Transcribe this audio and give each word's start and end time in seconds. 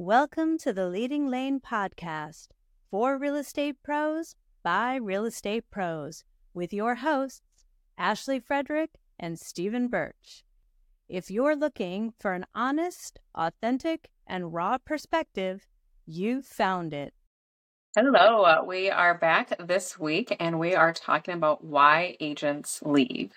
Welcome 0.00 0.58
to 0.58 0.72
the 0.72 0.86
Leading 0.86 1.26
Lane 1.26 1.58
podcast 1.58 2.50
for 2.88 3.18
real 3.18 3.34
estate 3.34 3.82
pros 3.82 4.36
by 4.62 4.94
real 4.94 5.24
estate 5.24 5.64
pros 5.72 6.22
with 6.54 6.72
your 6.72 6.94
hosts, 6.94 7.66
Ashley 7.98 8.38
Frederick 8.38 8.90
and 9.18 9.40
Stephen 9.40 9.88
Birch. 9.88 10.44
If 11.08 11.32
you're 11.32 11.56
looking 11.56 12.12
for 12.16 12.34
an 12.34 12.46
honest, 12.54 13.18
authentic, 13.34 14.08
and 14.24 14.54
raw 14.54 14.78
perspective, 14.78 15.66
you 16.06 16.42
found 16.42 16.94
it. 16.94 17.12
Hello, 17.96 18.44
uh, 18.44 18.62
we 18.64 18.90
are 18.90 19.18
back 19.18 19.52
this 19.58 19.98
week 19.98 20.36
and 20.38 20.60
we 20.60 20.76
are 20.76 20.92
talking 20.92 21.34
about 21.34 21.64
why 21.64 22.16
agents 22.20 22.80
leave. 22.86 23.32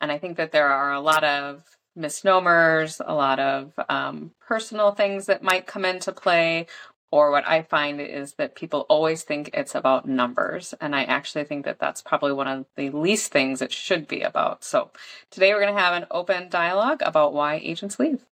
And 0.00 0.12
I 0.12 0.18
think 0.18 0.36
that 0.36 0.52
there 0.52 0.68
are 0.68 0.92
a 0.92 1.00
lot 1.00 1.24
of 1.24 1.64
misnomers, 1.96 3.00
a 3.04 3.14
lot 3.14 3.38
of 3.38 3.72
um, 3.88 4.32
personal 4.40 4.92
things 4.92 5.26
that 5.26 5.42
might 5.42 5.66
come 5.66 5.84
into 5.84 6.12
play. 6.12 6.66
Or 7.12 7.32
what 7.32 7.46
I 7.46 7.62
find 7.62 8.00
is 8.00 8.34
that 8.34 8.54
people 8.54 8.86
always 8.88 9.24
think 9.24 9.50
it's 9.52 9.74
about 9.74 10.06
numbers. 10.06 10.74
And 10.80 10.94
I 10.94 11.02
actually 11.02 11.42
think 11.42 11.64
that 11.64 11.80
that's 11.80 12.00
probably 12.00 12.32
one 12.32 12.46
of 12.46 12.66
the 12.76 12.90
least 12.90 13.32
things 13.32 13.60
it 13.60 13.72
should 13.72 14.06
be 14.06 14.22
about. 14.22 14.62
So 14.62 14.92
today 15.30 15.52
we're 15.52 15.60
going 15.60 15.74
to 15.74 15.80
have 15.80 16.00
an 16.00 16.06
open 16.12 16.48
dialogue 16.48 17.02
about 17.04 17.34
why 17.34 17.56
agents 17.56 17.98
leave. 17.98 18.24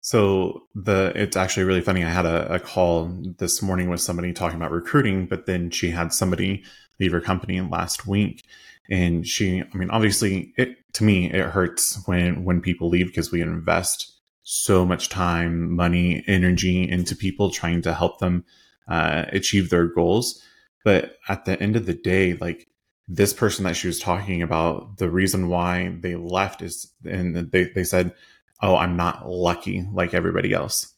So 0.00 0.62
the 0.74 1.12
it's 1.14 1.36
actually 1.36 1.64
really 1.64 1.82
funny. 1.82 2.04
I 2.04 2.08
had 2.08 2.24
a, 2.24 2.54
a, 2.54 2.60
call 2.60 3.10
this 3.38 3.60
morning 3.60 3.90
with 3.90 4.00
somebody 4.00 4.32
talking 4.32 4.56
about 4.56 4.70
recruiting, 4.70 5.26
but 5.26 5.44
then 5.44 5.70
she 5.70 5.90
had 5.90 6.12
somebody 6.12 6.62
leave 7.00 7.12
her 7.12 7.20
company 7.20 7.60
last 7.60 8.06
week, 8.06 8.44
and 8.90 9.26
she 9.26 9.62
i 9.62 9.76
mean 9.76 9.90
obviously 9.90 10.52
it 10.56 10.76
to 10.92 11.04
me 11.04 11.30
it 11.30 11.46
hurts 11.46 12.02
when 12.06 12.44
when 12.44 12.60
people 12.60 12.88
leave 12.88 13.06
because 13.06 13.32
we 13.32 13.40
invest 13.40 14.12
so 14.42 14.84
much 14.84 15.08
time 15.08 15.74
money 15.74 16.24
energy 16.26 16.88
into 16.88 17.14
people 17.14 17.50
trying 17.50 17.82
to 17.82 17.94
help 17.94 18.18
them 18.18 18.44
uh, 18.88 19.24
achieve 19.28 19.70
their 19.70 19.86
goals. 19.86 20.42
But 20.84 21.18
at 21.28 21.44
the 21.44 21.60
end 21.62 21.76
of 21.76 21.86
the 21.86 21.94
day 21.94 22.34
like 22.34 22.66
this 23.10 23.32
person 23.32 23.64
that 23.64 23.76
she 23.76 23.88
was 23.88 23.98
talking 23.98 24.40
about 24.40 24.98
the 24.98 25.10
reason 25.10 25.48
why 25.48 25.96
they 26.00 26.14
left 26.14 26.62
is 26.62 26.92
and 27.04 27.36
they, 27.50 27.64
they 27.64 27.82
said 27.82 28.14
oh 28.62 28.76
i'm 28.76 28.96
not 28.96 29.28
lucky 29.28 29.84
like 29.92 30.14
everybody 30.14 30.52
else 30.52 30.94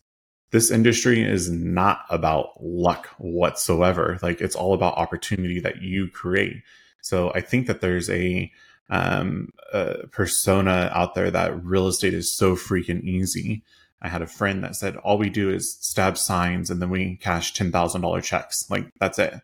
this 0.53 0.70
industry 0.70 1.22
is 1.22 1.50
not 1.50 2.05
about 2.11 2.62
luck 2.62 3.08
whatsoever 3.19 4.19
like 4.22 4.41
it's 4.41 4.56
all 4.56 4.75
about 4.75 4.97
opportunity 4.97 5.61
that 5.61 5.83
you 5.83 6.08
create 6.08 6.62
so 7.03 7.33
I 7.34 7.41
think 7.41 7.67
that 7.67 7.81
there's 7.81 8.08
a, 8.08 8.50
um, 8.89 9.53
a 9.73 10.06
persona 10.06 10.91
out 10.95 11.14
there 11.14 11.30
that 11.30 11.62
real 11.64 11.89
estate 11.89 12.14
is 12.14 12.34
so 12.34 12.55
freaking 12.55 13.03
easy. 13.03 13.62
I 14.00 14.08
had 14.08 14.23
a 14.23 14.27
friend 14.27 14.64
that 14.64 14.77
said 14.77 14.97
all 14.97 15.19
we 15.19 15.28
do 15.28 15.50
is 15.50 15.77
stab 15.80 16.17
signs 16.17 16.70
and 16.70 16.80
then 16.80 16.91
we 16.91 17.17
cash 17.17 17.53
ten 17.53 17.70
thousand 17.70 18.00
dollar 18.00 18.20
checks. 18.20 18.69
Like 18.70 18.86
that's 18.98 19.19
it. 19.19 19.34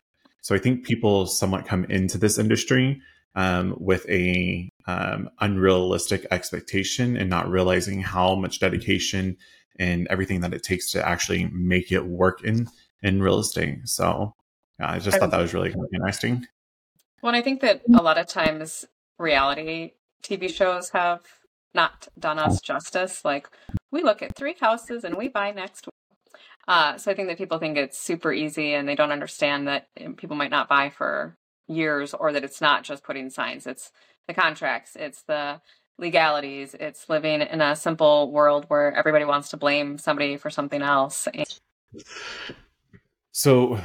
So 0.41 0.55
I 0.55 0.57
think 0.57 0.85
people 0.85 1.25
somewhat 1.25 1.65
come 1.65 1.85
into 1.85 2.17
this 2.17 2.39
industry 2.39 3.01
um, 3.35 3.75
with 3.77 4.09
a 4.09 4.69
um, 4.87 5.29
unrealistic 5.39 6.25
expectation 6.31 7.15
and 7.15 7.29
not 7.29 7.49
realizing 7.49 8.01
how 8.01 8.35
much 8.35 8.59
dedication 8.59 9.37
and 9.79 10.07
everything 10.09 10.41
that 10.41 10.53
it 10.53 10.63
takes 10.63 10.91
to 10.91 11.07
actually 11.07 11.45
make 11.51 11.91
it 11.91 12.05
work 12.05 12.43
in 12.43 12.67
in 13.01 13.23
real 13.23 13.39
estate. 13.39 13.87
So 13.87 14.35
yeah, 14.79 14.91
I 14.91 14.99
just 14.99 15.17
thought 15.17 15.31
that 15.31 15.41
was 15.41 15.53
really 15.53 15.73
interesting. 15.93 16.45
Well, 17.21 17.35
I 17.35 17.41
think 17.41 17.61
that 17.61 17.81
a 17.93 18.01
lot 18.01 18.17
of 18.17 18.27
times 18.27 18.85
reality 19.17 19.93
TV 20.23 20.49
shows 20.49 20.89
have 20.89 21.21
not 21.73 22.07
done 22.17 22.39
us 22.39 22.61
justice. 22.61 23.23
Like 23.25 23.49
we 23.91 24.03
look 24.03 24.21
at 24.21 24.35
three 24.35 24.55
houses 24.59 25.03
and 25.03 25.15
we 25.15 25.27
buy 25.27 25.51
next. 25.51 25.87
Uh, 26.67 26.97
so 26.97 27.11
I 27.11 27.15
think 27.15 27.27
that 27.29 27.37
people 27.37 27.57
think 27.57 27.77
it's 27.77 27.99
super 27.99 28.31
easy 28.31 28.73
and 28.73 28.87
they 28.87 28.95
don't 28.95 29.11
understand 29.11 29.67
that 29.67 29.87
people 30.17 30.35
might 30.35 30.51
not 30.51 30.69
buy 30.69 30.89
for 30.89 31.35
years 31.67 32.13
or 32.13 32.31
that 32.33 32.43
it's 32.43 32.61
not 32.61 32.83
just 32.83 33.03
putting 33.03 33.29
signs. 33.29 33.65
It's 33.67 33.91
the 34.27 34.33
contracts. 34.33 34.95
It's 34.95 35.23
the 35.23 35.61
legalities. 35.99 36.75
It's 36.79 37.09
living 37.09 37.41
in 37.41 37.61
a 37.61 37.75
simple 37.75 38.31
world 38.31 38.65
where 38.67 38.93
everybody 38.93 39.25
wants 39.25 39.49
to 39.49 39.57
blame 39.57 39.97
somebody 39.97 40.37
for 40.37 40.49
something 40.49 40.81
else. 40.81 41.27
So 43.31 43.79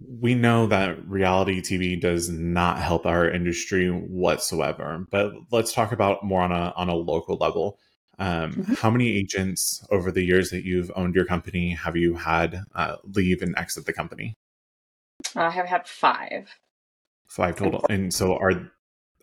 we 0.00 0.34
know 0.34 0.66
that 0.66 1.08
reality 1.08 1.60
TV 1.60 2.00
does 2.00 2.28
not 2.28 2.78
help 2.78 3.06
our 3.06 3.28
industry 3.28 3.88
whatsoever. 3.88 5.06
But 5.10 5.32
let's 5.50 5.72
talk 5.72 5.92
about 5.92 6.24
more 6.24 6.42
on 6.42 6.52
a 6.52 6.72
on 6.76 6.88
a 6.88 6.94
local 6.94 7.36
level. 7.36 7.78
Um, 8.18 8.52
mm-hmm. 8.52 8.74
How 8.74 8.90
many 8.90 9.08
agents 9.16 9.84
over 9.90 10.10
the 10.10 10.24
years 10.24 10.50
that 10.50 10.64
you've 10.64 10.90
owned 10.96 11.14
your 11.14 11.24
company 11.24 11.70
have 11.70 11.96
you 11.96 12.14
had 12.14 12.62
uh, 12.74 12.96
leave 13.04 13.42
and 13.42 13.56
exit 13.56 13.86
the 13.86 13.92
company? 13.92 14.34
I 15.36 15.50
have 15.50 15.66
had 15.66 15.86
five. 15.86 16.48
Five 17.28 17.56
total. 17.56 17.84
And 17.88 18.12
so 18.12 18.36
are 18.36 18.70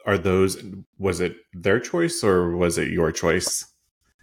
are 0.05 0.17
those 0.17 0.63
was 0.97 1.19
it 1.19 1.37
their 1.53 1.79
choice 1.79 2.23
or 2.23 2.55
was 2.55 2.77
it 2.77 2.89
your 2.89 3.11
choice? 3.11 3.65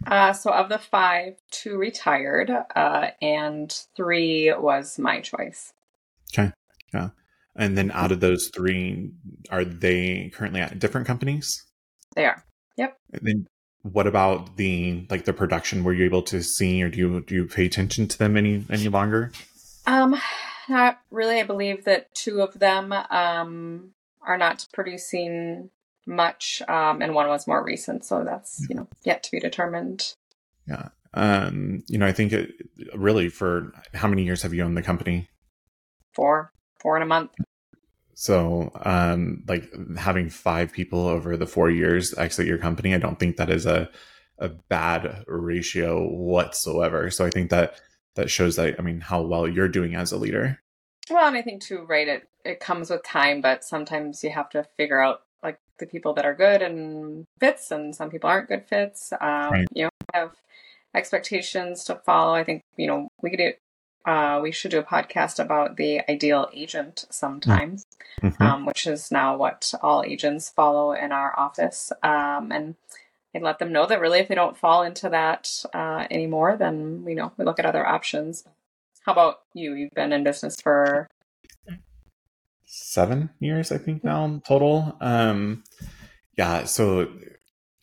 Uh, 0.07 0.33
so 0.33 0.51
of 0.51 0.69
the 0.69 0.79
five, 0.79 1.35
two 1.51 1.77
retired, 1.77 2.51
uh, 2.75 3.07
and 3.21 3.85
three 3.95 4.53
was 4.53 4.99
my 4.99 5.21
choice. 5.21 5.71
Okay. 6.33 6.51
Yeah. 6.93 7.09
And 7.55 7.77
then 7.77 7.91
out 7.91 8.11
of 8.11 8.19
those 8.19 8.49
three, 8.53 9.11
are 9.49 9.63
they 9.63 10.31
currently 10.33 10.61
at 10.61 10.79
different 10.79 11.07
companies? 11.07 11.63
They 12.15 12.25
are. 12.25 12.43
Yep. 12.77 12.97
And 13.13 13.21
then 13.23 13.47
what 13.83 14.07
about 14.07 14.57
the 14.57 15.05
like 15.09 15.25
the 15.25 15.33
production? 15.33 15.83
Were 15.83 15.93
you 15.93 16.05
able 16.05 16.23
to 16.23 16.41
see 16.41 16.81
or 16.81 16.89
do 16.89 16.97
you 16.97 17.21
do 17.21 17.35
you 17.35 17.45
pay 17.45 17.65
attention 17.65 18.07
to 18.07 18.17
them 18.17 18.35
any 18.37 18.65
any 18.69 18.87
longer? 18.87 19.31
Um 19.85 20.15
not 20.69 20.99
really. 21.11 21.39
I 21.39 21.43
believe 21.43 21.85
that 21.85 22.13
two 22.15 22.41
of 22.41 22.57
them 22.59 22.93
um 22.93 23.91
are 24.25 24.37
not 24.37 24.67
producing 24.73 25.69
much 26.05 26.61
um 26.67 27.01
and 27.01 27.13
one 27.13 27.27
was 27.27 27.47
more 27.47 27.63
recent, 27.63 28.05
so 28.05 28.23
that's, 28.23 28.65
you 28.69 28.75
know, 28.75 28.87
yet 29.03 29.23
to 29.23 29.31
be 29.31 29.39
determined. 29.39 30.13
Yeah. 30.67 30.89
Um, 31.13 31.83
you 31.87 31.97
know, 31.97 32.07
I 32.07 32.11
think 32.11 32.33
it 32.33 32.51
really 32.95 33.29
for 33.29 33.71
how 33.93 34.07
many 34.07 34.23
years 34.23 34.41
have 34.41 34.53
you 34.53 34.63
owned 34.63 34.75
the 34.75 34.81
company? 34.81 35.29
four, 36.13 36.51
four 36.79 36.95
in 36.95 37.03
a 37.03 37.07
month. 37.07 37.31
So, 38.15 38.71
um, 38.85 39.43
like 39.47 39.69
having 39.97 40.29
five 40.29 40.71
people 40.71 41.07
over 41.07 41.35
the 41.35 41.47
four 41.47 41.69
years 41.69 42.13
exit 42.17 42.47
your 42.47 42.59
company, 42.59 42.93
I 42.93 42.99
don't 42.99 43.19
think 43.19 43.37
that 43.37 43.49
is 43.49 43.65
a 43.65 43.89
a 44.39 44.49
bad 44.49 45.23
ratio 45.27 46.07
whatsoever. 46.07 47.09
So 47.11 47.25
I 47.25 47.29
think 47.29 47.49
that 47.49 47.75
that 48.15 48.29
shows 48.29 48.55
that 48.55 48.75
I 48.79 48.81
mean 48.81 49.01
how 49.01 49.21
well 49.21 49.47
you're 49.47 49.67
doing 49.67 49.95
as 49.95 50.11
a 50.11 50.17
leader. 50.17 50.59
Well, 51.09 51.27
and 51.27 51.37
I 51.37 51.41
think 51.41 51.61
too, 51.61 51.85
right? 51.87 52.07
It 52.07 52.29
it 52.45 52.59
comes 52.59 52.89
with 52.89 53.03
time, 53.03 53.41
but 53.41 53.63
sometimes 53.63 54.23
you 54.23 54.29
have 54.29 54.49
to 54.51 54.65
figure 54.77 55.01
out 55.01 55.21
like 55.41 55.59
the 55.79 55.85
people 55.85 56.13
that 56.13 56.25
are 56.25 56.33
good 56.33 56.61
and 56.61 57.25
fits, 57.39 57.71
and 57.71 57.95
some 57.95 58.09
people 58.09 58.29
aren't 58.29 58.49
good 58.49 58.65
fits. 58.67 59.11
Um, 59.13 59.51
right. 59.51 59.67
You 59.73 59.83
know, 59.85 59.89
have 60.13 60.31
expectations 60.95 61.83
to 61.85 61.95
follow. 61.95 62.33
I 62.33 62.43
think 62.43 62.63
you 62.77 62.87
know 62.87 63.07
we 63.21 63.29
could 63.29 63.55
uh, 64.05 64.39
we 64.41 64.51
should 64.51 64.71
do 64.71 64.79
a 64.79 64.83
podcast 64.83 65.39
about 65.39 65.77
the 65.77 66.01
ideal 66.09 66.49
agent 66.53 67.05
sometimes, 67.09 67.85
mm-hmm. 68.21 68.43
um, 68.43 68.65
which 68.65 68.85
is 68.85 69.11
now 69.11 69.37
what 69.37 69.73
all 69.81 70.03
agents 70.03 70.49
follow 70.49 70.91
in 70.91 71.11
our 71.11 71.37
office. 71.39 71.91
Um, 72.01 72.51
and 72.51 72.75
I 73.35 73.39
let 73.39 73.59
them 73.59 73.71
know 73.71 73.85
that 73.85 74.01
really, 74.01 74.19
if 74.19 74.27
they 74.27 74.35
don't 74.35 74.57
fall 74.57 74.83
into 74.83 75.09
that 75.09 75.63
uh, 75.73 76.05
anymore, 76.11 76.57
then 76.57 77.03
we 77.05 77.13
know 77.13 77.31
we 77.37 77.45
look 77.45 77.59
at 77.59 77.65
other 77.65 77.85
options. 77.85 78.43
How 79.03 79.11
about 79.11 79.41
you? 79.53 79.73
You've 79.73 79.91
been 79.91 80.13
in 80.13 80.23
business 80.23 80.59
for 80.61 81.09
seven 82.65 83.29
years, 83.39 83.71
I 83.71 83.77
think 83.77 84.03
now 84.03 84.41
total. 84.45 84.97
Um, 85.01 85.63
yeah, 86.37 86.63
so 86.63 87.09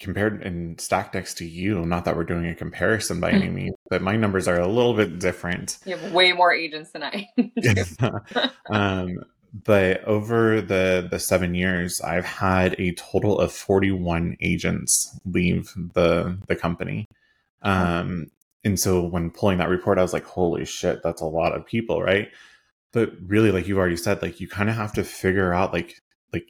compared 0.01 0.43
and 0.43 0.81
stacked 0.81 1.15
next 1.15 1.35
to 1.39 1.45
you. 1.45 1.85
Not 1.85 2.07
that 2.07 2.17
we're 2.17 2.25
doing 2.25 2.47
a 2.47 2.55
comparison 2.55 3.21
by 3.21 3.31
any 3.31 3.49
mm. 3.49 3.53
means, 3.53 3.77
but 3.91 4.03
my 4.03 4.17
numbers 4.17 4.49
are 4.49 4.59
a 4.59 4.67
little 4.67 4.95
bit 4.95 5.19
different. 5.19 5.79
You 5.85 5.97
have 5.97 6.13
way 6.13 6.33
more 6.33 6.53
agents 6.53 6.91
than 6.93 7.03
I. 7.03 7.29
um, 8.71 9.19
but 9.53 10.03
over 10.05 10.61
the 10.63 11.07
the 11.11 11.19
seven 11.19 11.55
years, 11.55 12.01
I've 12.01 12.25
had 12.25 12.77
a 12.79 12.95
total 12.95 13.39
of 13.39 13.53
forty 13.53 13.91
one 13.91 14.37
agents 14.41 15.21
leave 15.27 15.73
the 15.77 16.39
the 16.49 16.57
company. 16.57 17.09
Um, 17.63 18.31
and 18.65 18.79
so 18.79 19.05
when 19.05 19.31
pulling 19.31 19.59
that 19.59 19.69
report, 19.69 19.99
I 19.99 20.03
was 20.03 20.13
like, 20.13 20.25
"Holy 20.25 20.65
shit, 20.65 21.03
that's 21.03 21.23
a 21.23 21.27
lot 21.27 21.55
of 21.55 21.67
people, 21.67 22.03
right?" 22.03 22.29
But 22.93 23.13
really, 23.27 23.51
like 23.53 23.67
you've 23.67 23.79
already 23.79 23.97
said, 23.97 24.23
like 24.23 24.41
you 24.41 24.49
kind 24.49 24.69
of 24.69 24.77
have 24.77 24.93
to 24.95 25.05
figure 25.05 25.53
out 25.55 25.73
like 25.73 26.01
like 26.33 26.49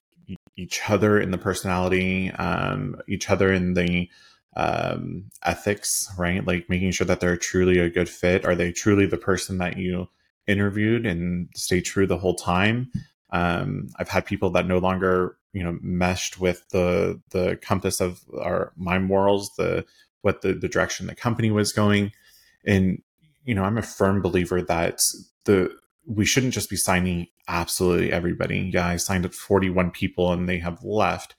each 0.57 0.81
other 0.89 1.21
in 1.21 1.31
the 1.31 1.39
personality, 1.39 2.31
um, 2.33 2.97
each 3.09 3.31
other 3.31 3.53
in 3.53 3.75
the 3.75 4.09
um, 4.57 5.31
ethics, 5.45 6.13
right? 6.19 6.45
Like 6.45 6.69
making 6.69 6.93
sure 6.93 7.07
that 7.07 7.21
they're 7.21 7.37
truly 7.37 7.79
a 7.79 7.91
good 7.91 8.09
fit. 8.09 8.45
Are 8.45 8.55
they 8.55 8.73
truly 8.73 9.07
the 9.07 9.17
person 9.17 9.59
that 9.59 9.77
you 9.77 10.09
interviewed 10.47 11.07
and 11.07 11.49
stay 11.55 11.81
true 11.81 12.07
the 12.07 12.19
whole 12.19 12.35
time? 12.35 12.91
Um, 13.31 13.89
I've 13.97 14.09
had 14.09 14.27
people 14.27 14.51
that 14.51 14.67
no 14.67 14.79
longer, 14.79 15.37
you 15.53 15.63
know, 15.63 15.79
meshed 15.81 16.41
with 16.41 16.69
the 16.71 17.21
the 17.31 17.57
compass 17.63 18.01
of 18.01 18.23
our 18.39 18.73
my 18.77 18.99
morals, 18.99 19.55
the 19.57 19.85
what 20.23 20.43
the, 20.43 20.53
the 20.53 20.69
direction 20.69 21.07
the 21.07 21.15
company 21.15 21.51
was 21.51 21.73
going. 21.73 22.13
And 22.65 23.03
you 23.45 23.55
know, 23.55 23.65
I'm 23.65 23.79
a 23.79 23.83
firm 23.83 24.23
believer 24.23 24.63
that 24.63 25.01
the 25.45 25.71
we 26.07 26.25
shouldn't 26.25 26.55
just 26.55 26.71
be 26.71 26.77
signing 26.77 27.27
absolutely 27.49 28.13
everybody. 28.13 28.71
Yeah, 28.73 28.87
I 28.87 28.97
signed 28.97 29.27
up 29.27 29.35
41 29.35 29.91
people 29.91 30.33
and 30.33 30.49
they 30.49 30.59
have 30.59 30.83
left, 30.83 31.37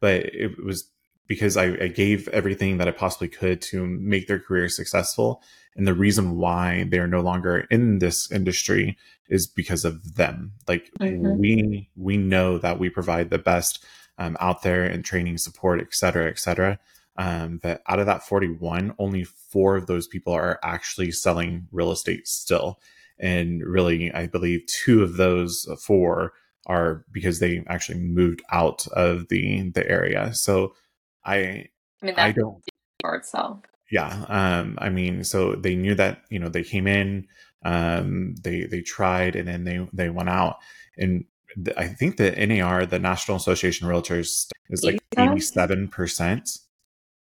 but 0.00 0.26
it 0.26 0.62
was 0.64 0.90
because 1.26 1.56
I, 1.56 1.64
I, 1.80 1.88
gave 1.88 2.28
everything 2.28 2.78
that 2.78 2.88
I 2.88 2.90
possibly 2.90 3.28
could 3.28 3.62
to 3.62 3.86
make 3.86 4.26
their 4.26 4.38
career 4.38 4.68
successful. 4.68 5.42
And 5.74 5.86
the 5.86 5.94
reason 5.94 6.36
why 6.36 6.86
they're 6.90 7.06
no 7.06 7.20
longer 7.20 7.66
in 7.70 7.98
this 7.98 8.30
industry 8.30 8.96
is 9.28 9.46
because 9.46 9.84
of 9.84 10.16
them. 10.16 10.52
Like 10.68 10.90
mm-hmm. 11.00 11.38
we 11.38 11.88
we 11.96 12.16
know 12.16 12.58
that 12.58 12.78
we 12.78 12.90
provide 12.90 13.30
the 13.30 13.38
best 13.38 13.84
um, 14.18 14.36
out 14.38 14.62
there 14.62 14.84
in 14.84 15.02
training, 15.02 15.38
support, 15.38 15.80
et 15.80 15.94
cetera, 15.94 16.28
et 16.28 16.38
cetera. 16.38 16.78
Um, 17.16 17.60
but 17.62 17.82
out 17.88 18.00
of 18.00 18.06
that 18.06 18.26
41, 18.26 18.94
only 18.98 19.24
four 19.24 19.76
of 19.76 19.86
those 19.86 20.06
people 20.06 20.32
are 20.32 20.58
actually 20.62 21.12
selling 21.12 21.68
real 21.70 21.92
estate 21.92 22.26
still. 22.26 22.80
And 23.18 23.62
really, 23.64 24.12
I 24.12 24.26
believe 24.26 24.66
two 24.66 25.02
of 25.02 25.16
those 25.16 25.68
four 25.80 26.32
are 26.66 27.04
because 27.12 27.38
they 27.38 27.62
actually 27.68 28.00
moved 28.00 28.42
out 28.50 28.86
of 28.88 29.28
the 29.28 29.70
the 29.70 29.88
area. 29.88 30.34
So 30.34 30.74
I 31.24 31.68
I 32.02 32.06
mean 32.06 32.14
I 32.16 32.32
don't 32.32 32.62
for 33.00 33.14
itself. 33.14 33.60
Yeah. 33.90 34.24
Um 34.28 34.78
I 34.80 34.88
mean 34.88 35.24
so 35.24 35.54
they 35.54 35.76
knew 35.76 35.94
that, 35.94 36.22
you 36.30 36.38
know, 36.38 36.48
they 36.48 36.64
came 36.64 36.86
in, 36.86 37.28
um 37.64 38.34
they 38.42 38.64
they 38.64 38.80
tried 38.80 39.36
and 39.36 39.46
then 39.46 39.64
they 39.64 39.86
they 39.92 40.10
went 40.10 40.30
out 40.30 40.56
and 40.96 41.24
I 41.76 41.86
think 41.86 42.16
the 42.16 42.32
NAR, 42.46 42.84
the 42.84 42.98
National 42.98 43.36
Association 43.36 43.88
of 43.88 43.94
Realtors, 43.94 44.50
is 44.70 44.82
like 44.82 44.98
87%. 45.16 46.58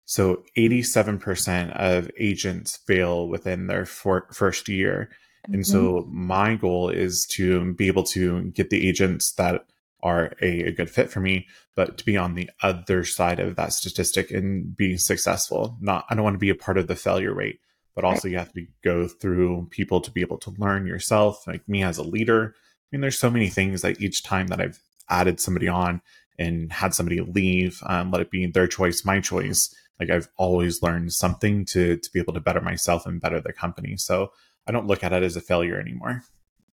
So 0.09 0.43
87% 0.57 1.71
of 1.73 2.09
agents 2.17 2.77
fail 2.77 3.27
within 3.27 3.67
their 3.67 3.85
for- 3.85 4.27
first 4.33 4.67
year. 4.67 5.11
Mm-hmm. 5.43 5.53
And 5.53 5.67
so 5.67 5.99
mm-hmm. 6.01 6.25
my 6.25 6.55
goal 6.55 6.89
is 6.89 7.27
to 7.33 7.75
be 7.75 7.85
able 7.85 8.01
to 8.05 8.45
get 8.45 8.71
the 8.71 8.89
agents 8.89 9.33
that 9.33 9.67
are 10.01 10.33
a, 10.41 10.63
a, 10.63 10.71
good 10.71 10.89
fit 10.89 11.11
for 11.11 11.19
me, 11.19 11.45
but 11.75 11.99
to 11.99 12.05
be 12.05 12.17
on 12.17 12.33
the 12.33 12.49
other 12.63 13.03
side 13.03 13.39
of 13.39 13.55
that 13.57 13.71
statistic 13.71 14.31
and 14.31 14.75
be 14.75 14.97
successful. 14.97 15.77
Not, 15.79 16.05
I 16.09 16.15
don't 16.15 16.23
want 16.23 16.33
to 16.33 16.39
be 16.39 16.49
a 16.49 16.55
part 16.55 16.79
of 16.79 16.87
the 16.87 16.95
failure 16.95 17.35
rate, 17.35 17.59
but 17.93 18.03
also 18.03 18.27
right. 18.27 18.31
you 18.31 18.39
have 18.39 18.47
to 18.47 18.55
be, 18.55 18.67
go 18.83 19.07
through 19.07 19.67
people 19.69 20.01
to 20.01 20.09
be 20.09 20.21
able 20.21 20.39
to 20.39 20.55
learn 20.57 20.87
yourself. 20.87 21.45
Like 21.45 21.69
me 21.69 21.83
as 21.83 21.99
a 21.99 22.03
leader, 22.03 22.55
I 22.55 22.87
mean, 22.91 23.01
there's 23.01 23.19
so 23.19 23.29
many 23.29 23.49
things 23.49 23.83
that 23.83 24.01
each 24.01 24.23
time 24.23 24.47
that 24.47 24.59
I've 24.59 24.79
added 25.07 25.39
somebody 25.39 25.67
on 25.67 26.01
and 26.39 26.73
had 26.73 26.95
somebody 26.95 27.19
leave, 27.19 27.83
um, 27.85 28.09
let 28.09 28.21
it 28.21 28.31
be 28.31 28.47
their 28.47 28.65
choice, 28.65 29.05
my 29.05 29.19
choice. 29.19 29.71
Like 29.99 30.09
I've 30.09 30.29
always 30.37 30.81
learned 30.81 31.13
something 31.13 31.65
to 31.65 31.97
to 31.97 32.11
be 32.11 32.19
able 32.19 32.33
to 32.33 32.39
better 32.39 32.61
myself 32.61 33.05
and 33.05 33.21
better 33.21 33.39
the 33.39 33.53
company. 33.53 33.97
So 33.97 34.31
I 34.67 34.71
don't 34.71 34.87
look 34.87 35.03
at 35.03 35.13
it 35.13 35.23
as 35.23 35.35
a 35.35 35.41
failure 35.41 35.79
anymore. 35.79 36.23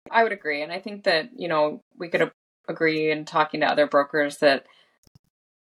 I 0.09 0.23
would 0.23 0.31
agree, 0.31 0.61
and 0.61 0.71
I 0.71 0.79
think 0.79 1.03
that 1.03 1.29
you 1.35 1.47
know 1.47 1.83
we 1.97 2.07
could 2.09 2.31
agree 2.67 3.11
in 3.11 3.25
talking 3.25 3.61
to 3.61 3.67
other 3.67 3.87
brokers 3.87 4.37
that 4.37 4.65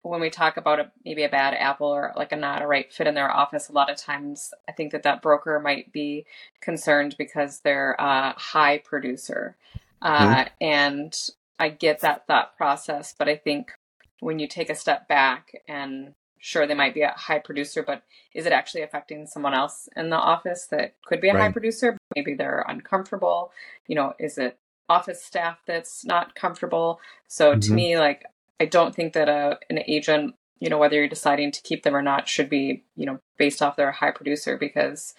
when 0.03 0.21
we 0.21 0.29
talk 0.29 0.57
about 0.57 0.79
a, 0.79 0.91
maybe 1.05 1.23
a 1.23 1.29
bad 1.29 1.53
apple 1.53 1.87
or 1.87 2.11
like 2.15 2.31
a 2.31 2.35
not 2.35 2.61
a 2.61 2.67
right 2.67 2.91
fit 2.91 3.07
in 3.07 3.13
their 3.13 3.31
office, 3.31 3.69
a 3.69 3.73
lot 3.73 3.91
of 3.91 3.97
times 3.97 4.51
I 4.67 4.71
think 4.71 4.91
that 4.93 5.03
that 5.03 5.21
broker 5.21 5.59
might 5.59 5.91
be 5.91 6.25
concerned 6.59 7.15
because 7.17 7.59
they're 7.59 7.95
a 7.99 8.33
high 8.37 8.79
producer. 8.79 9.57
Uh, 10.01 10.25
mm-hmm. 10.25 10.47
And 10.59 11.15
I 11.59 11.69
get 11.69 11.99
that 11.99 12.25
thought 12.25 12.57
process, 12.57 13.13
but 13.17 13.29
I 13.29 13.35
think 13.35 13.71
when 14.19 14.39
you 14.39 14.47
take 14.47 14.69
a 14.71 14.75
step 14.75 15.07
back 15.07 15.51
and 15.67 16.13
sure 16.41 16.67
they 16.67 16.73
might 16.73 16.93
be 16.93 17.01
a 17.01 17.11
high 17.11 17.39
producer, 17.39 17.83
but 17.83 18.03
is 18.33 18.45
it 18.45 18.51
actually 18.51 18.81
affecting 18.81 19.27
someone 19.27 19.53
else 19.53 19.87
in 19.95 20.09
the 20.09 20.17
office 20.17 20.67
that 20.71 20.95
could 21.05 21.21
be 21.21 21.29
a 21.29 21.33
right. 21.33 21.41
high 21.43 21.51
producer? 21.51 21.97
Maybe 22.15 22.33
they're 22.33 22.65
uncomfortable. 22.67 23.53
You 23.87 23.95
know, 23.95 24.13
is 24.19 24.37
it 24.37 24.57
office 24.91 25.23
staff 25.23 25.59
that's 25.65 26.05
not 26.05 26.35
comfortable. 26.35 26.99
So 27.27 27.51
mm-hmm. 27.51 27.59
to 27.61 27.73
me, 27.73 27.97
like 27.97 28.25
I 28.59 28.65
don't 28.65 28.93
think 28.93 29.13
that 29.13 29.29
a 29.29 29.57
an 29.69 29.79
agent, 29.87 30.35
you 30.59 30.69
know, 30.69 30.77
whether 30.77 30.97
you're 30.97 31.07
deciding 31.07 31.51
to 31.53 31.61
keep 31.61 31.83
them 31.83 31.95
or 31.95 32.01
not, 32.01 32.27
should 32.27 32.49
be, 32.49 32.83
you 32.95 33.05
know, 33.05 33.19
based 33.37 33.61
off 33.61 33.77
their 33.77 33.91
high 33.91 34.11
producer 34.11 34.57
because 34.57 35.15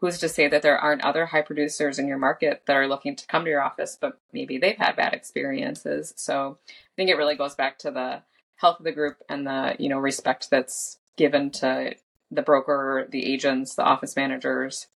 who's 0.00 0.18
to 0.18 0.28
say 0.28 0.46
that 0.46 0.62
there 0.62 0.78
aren't 0.78 1.04
other 1.04 1.26
high 1.26 1.42
producers 1.42 1.98
in 1.98 2.06
your 2.06 2.18
market 2.18 2.62
that 2.66 2.76
are 2.76 2.86
looking 2.86 3.16
to 3.16 3.26
come 3.26 3.44
to 3.44 3.50
your 3.50 3.60
office, 3.60 3.98
but 4.00 4.20
maybe 4.32 4.56
they've 4.56 4.78
had 4.78 4.94
bad 4.94 5.12
experiences. 5.12 6.14
So 6.16 6.58
I 6.68 6.94
think 6.94 7.10
it 7.10 7.16
really 7.16 7.34
goes 7.34 7.56
back 7.56 7.78
to 7.80 7.90
the 7.90 8.22
health 8.58 8.78
of 8.80 8.84
the 8.84 8.92
group 8.92 9.16
and 9.28 9.46
the, 9.46 9.76
you 9.78 9.88
know, 9.88 9.98
respect 9.98 10.50
that's 10.50 10.98
given 11.16 11.50
to 11.50 11.94
the 12.30 12.42
broker, 12.42 13.06
the 13.10 13.32
agents, 13.32 13.74
the 13.74 13.82
office 13.82 14.16
managers. 14.16 14.86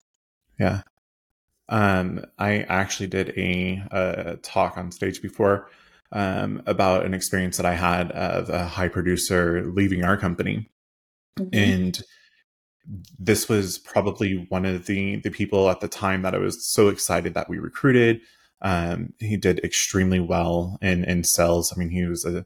Yeah. 0.58 0.82
Um, 1.68 2.24
I 2.38 2.62
actually 2.62 3.06
did 3.06 3.32
a, 3.36 3.82
a, 3.90 4.36
talk 4.36 4.76
on 4.76 4.92
stage 4.92 5.22
before 5.22 5.68
um, 6.10 6.62
about 6.66 7.06
an 7.06 7.14
experience 7.14 7.56
that 7.56 7.66
I 7.66 7.74
had 7.74 8.10
of 8.12 8.50
a 8.50 8.66
high 8.66 8.88
producer 8.88 9.64
leaving 9.64 10.04
our 10.04 10.16
company, 10.16 10.68
mm-hmm. 11.38 11.48
and 11.52 12.02
this 13.18 13.48
was 13.48 13.78
probably 13.78 14.46
one 14.50 14.66
of 14.66 14.86
the 14.86 15.16
the 15.16 15.30
people 15.30 15.70
at 15.70 15.80
the 15.80 15.88
time 15.88 16.22
that 16.22 16.34
I 16.34 16.38
was 16.38 16.66
so 16.66 16.88
excited 16.88 17.32
that 17.34 17.48
we 17.48 17.58
recruited. 17.58 18.20
Um, 18.60 19.14
he 19.18 19.36
did 19.36 19.60
extremely 19.60 20.20
well 20.20 20.78
in 20.82 21.04
in 21.04 21.24
sales. 21.24 21.72
I 21.72 21.78
mean, 21.78 21.90
he 21.90 22.04
was 22.04 22.26
a 22.26 22.44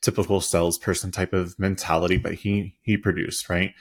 typical 0.00 0.40
salesperson 0.40 1.10
type 1.10 1.32
of 1.32 1.58
mentality, 1.58 2.16
but 2.16 2.34
he 2.34 2.76
he 2.82 2.96
produced 2.96 3.48
right. 3.48 3.74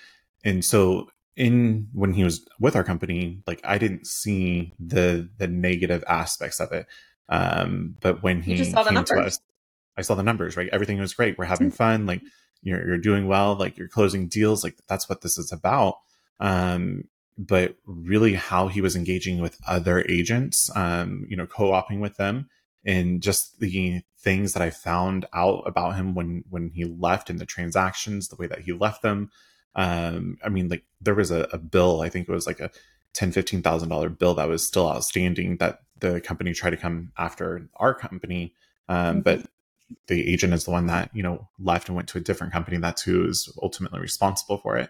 And 0.44 0.64
so 0.64 1.10
in 1.36 1.88
when 1.94 2.14
he 2.14 2.24
was 2.24 2.46
with 2.60 2.76
our 2.76 2.84
company, 2.84 3.42
like 3.48 3.62
I 3.64 3.78
didn't 3.78 4.08
see 4.08 4.74
the 4.80 5.30
the 5.38 5.48
negative 5.48 6.04
aspects 6.08 6.60
of 6.60 6.72
it. 6.72 6.88
Um, 7.30 7.96
but 8.00 8.24
when 8.24 8.42
he 8.42 8.58
came 8.58 8.74
to 8.74 9.20
us, 9.20 9.40
I 9.98 10.02
saw 10.02 10.16
the 10.16 10.24
numbers. 10.24 10.58
Right, 10.58 10.70
everything 10.72 11.00
was 11.00 11.14
great. 11.14 11.38
We're 11.38 11.46
having 11.46 11.72
fun. 11.72 12.06
Like 12.06 12.22
you're 12.62 12.86
you're 12.86 12.98
doing 12.98 13.28
well. 13.28 13.56
Like 13.56 13.78
you're 13.78 13.88
closing 13.88 14.28
deals. 14.28 14.64
Like 14.64 14.78
that's 14.88 15.08
what 15.08 15.22
this 15.22 15.38
is 15.38 15.52
about. 15.52 15.96
Um, 16.40 17.04
but 17.38 17.76
really, 17.86 18.34
how 18.34 18.68
he 18.68 18.82
was 18.82 18.96
engaging 18.96 19.42
with 19.42 19.60
other 19.68 20.04
agents, 20.10 20.72
um, 20.76 21.26
you 21.30 21.38
know, 21.38 21.46
co-oping 21.46 22.00
with 22.00 22.18
them, 22.18 22.50
and 22.88 23.22
just 23.22 23.60
the 23.60 24.02
things 24.18 24.54
that 24.54 24.64
I 24.64 24.72
found 24.72 25.28
out 25.34 25.64
about 25.68 25.96
him 25.96 26.16
when 26.16 26.44
when 26.50 26.72
he 26.74 26.86
left 26.86 27.30
and 27.30 27.38
the 27.38 27.46
transactions, 27.46 28.30
the 28.30 28.38
way 28.38 28.48
that 28.48 28.62
he 28.62 28.74
left 28.74 29.04
them, 29.04 29.30
um, 29.76 30.38
I 30.44 30.50
mean, 30.50 30.70
like 30.70 30.86
there 31.00 31.14
was 31.14 31.30
a, 31.30 31.48
a 31.52 31.60
bill, 31.60 32.02
I 32.02 32.10
think 32.10 32.28
it 32.28 32.32
was 32.32 32.48
like 32.48 32.60
a 32.60 32.72
ten, 33.14 33.32
fifteen 33.32 33.62
thousand 33.62 33.90
dollar 33.90 34.10
bill 34.10 34.34
that 34.36 34.50
was 34.50 34.66
still 34.66 34.90
outstanding 34.90 35.58
that 35.58 35.82
the 36.00 36.22
company 36.22 36.54
tried 36.54 36.72
to 36.72 36.78
come 36.78 37.12
after 37.18 37.70
our 37.76 37.94
company. 37.94 38.54
Um, 38.90 38.98
mm-hmm. 38.98 39.20
but 39.22 39.46
the 40.08 40.32
agent 40.32 40.54
is 40.54 40.66
the 40.66 40.72
one 40.72 40.88
that, 40.88 41.10
you 41.14 41.24
know, 41.24 41.48
left 41.60 41.88
and 41.88 41.96
went 41.96 42.10
to 42.10 42.18
a 42.18 42.22
different 42.22 42.54
company. 42.54 42.78
That's 42.78 43.02
who 43.02 43.26
is 43.28 43.52
ultimately 43.62 44.00
responsible 44.00 44.58
for 44.58 44.78
it. 44.78 44.90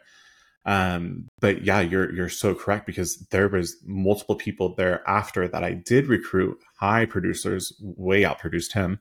Um, 0.68 1.30
but 1.40 1.64
yeah, 1.64 1.80
you're 1.80 2.14
you're 2.14 2.30
so 2.30 2.54
correct 2.54 2.86
because 2.86 3.18
there 3.32 3.48
was 3.48 3.78
multiple 3.86 4.36
people 4.36 4.76
there 4.76 5.02
after 5.08 5.48
that 5.48 5.64
I 5.64 5.72
did 5.74 6.08
recruit 6.08 6.60
high 6.76 7.06
producers, 7.06 7.74
way 7.80 8.24
outproduced 8.24 8.74
him. 8.74 9.00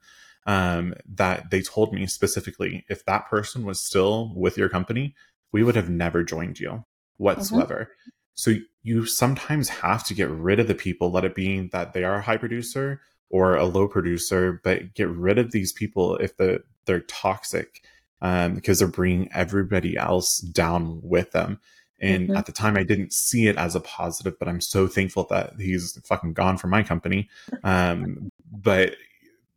Um, 0.48 0.94
that 1.12 1.50
they 1.50 1.60
told 1.60 1.92
me 1.92 2.06
specifically 2.06 2.84
if 2.88 3.04
that 3.06 3.28
person 3.28 3.64
was 3.64 3.82
still 3.82 4.32
with 4.36 4.56
your 4.56 4.68
company, 4.68 5.16
we 5.50 5.64
would 5.64 5.74
have 5.74 5.90
never 5.90 6.22
joined 6.22 6.60
you 6.60 6.84
whatsoever. 7.16 7.90
Mm-hmm. 7.90 8.10
So 8.34 8.52
you 8.84 9.06
sometimes 9.06 9.68
have 9.68 10.04
to 10.04 10.14
get 10.14 10.30
rid 10.30 10.60
of 10.60 10.68
the 10.68 10.74
people, 10.76 11.10
let 11.10 11.24
it 11.24 11.34
be 11.34 11.66
that 11.72 11.94
they 11.94 12.04
are 12.04 12.16
a 12.16 12.22
high 12.22 12.36
producer 12.36 13.00
or 13.28 13.56
a 13.56 13.64
low 13.64 13.88
producer, 13.88 14.60
but 14.62 14.94
get 14.94 15.08
rid 15.08 15.36
of 15.36 15.50
these 15.50 15.72
people 15.72 16.16
if 16.18 16.36
the 16.36 16.62
they're 16.84 17.00
toxic 17.00 17.82
um, 18.22 18.54
because 18.54 18.78
they're 18.78 18.88
bringing 18.88 19.30
everybody 19.32 19.96
else 19.96 20.38
down 20.38 21.00
with 21.02 21.32
them. 21.32 21.60
And 22.00 22.28
mm-hmm. 22.28 22.36
at 22.36 22.46
the 22.46 22.52
time, 22.52 22.76
I 22.76 22.82
didn't 22.82 23.12
see 23.12 23.46
it 23.46 23.56
as 23.56 23.74
a 23.74 23.80
positive, 23.80 24.38
but 24.38 24.48
I'm 24.48 24.60
so 24.60 24.86
thankful 24.86 25.26
that 25.30 25.54
he's 25.58 25.98
fucking 26.04 26.34
gone 26.34 26.58
from 26.58 26.70
my 26.70 26.82
company. 26.82 27.28
Um, 27.64 28.28
but 28.52 28.96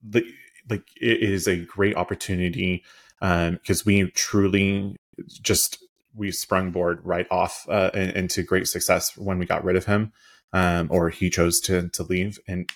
the, 0.01 0.23
like, 0.69 0.87
it 1.01 1.21
is 1.21 1.47
a 1.47 1.57
great 1.57 1.97
opportunity 1.97 2.83
because 3.19 3.81
um, 3.81 3.83
we 3.85 4.09
truly 4.11 4.95
just 5.27 5.83
we 6.15 6.31
sprung 6.31 6.71
board 6.71 6.99
right 7.03 7.27
off 7.29 7.65
uh, 7.69 7.91
into 7.93 8.43
great 8.43 8.67
success 8.67 9.17
when 9.17 9.37
we 9.39 9.45
got 9.45 9.63
rid 9.63 9.75
of 9.75 9.85
him, 9.85 10.13
um, 10.53 10.87
or 10.91 11.09
he 11.09 11.29
chose 11.29 11.59
to 11.61 11.89
to 11.89 12.03
leave, 12.03 12.39
and 12.47 12.69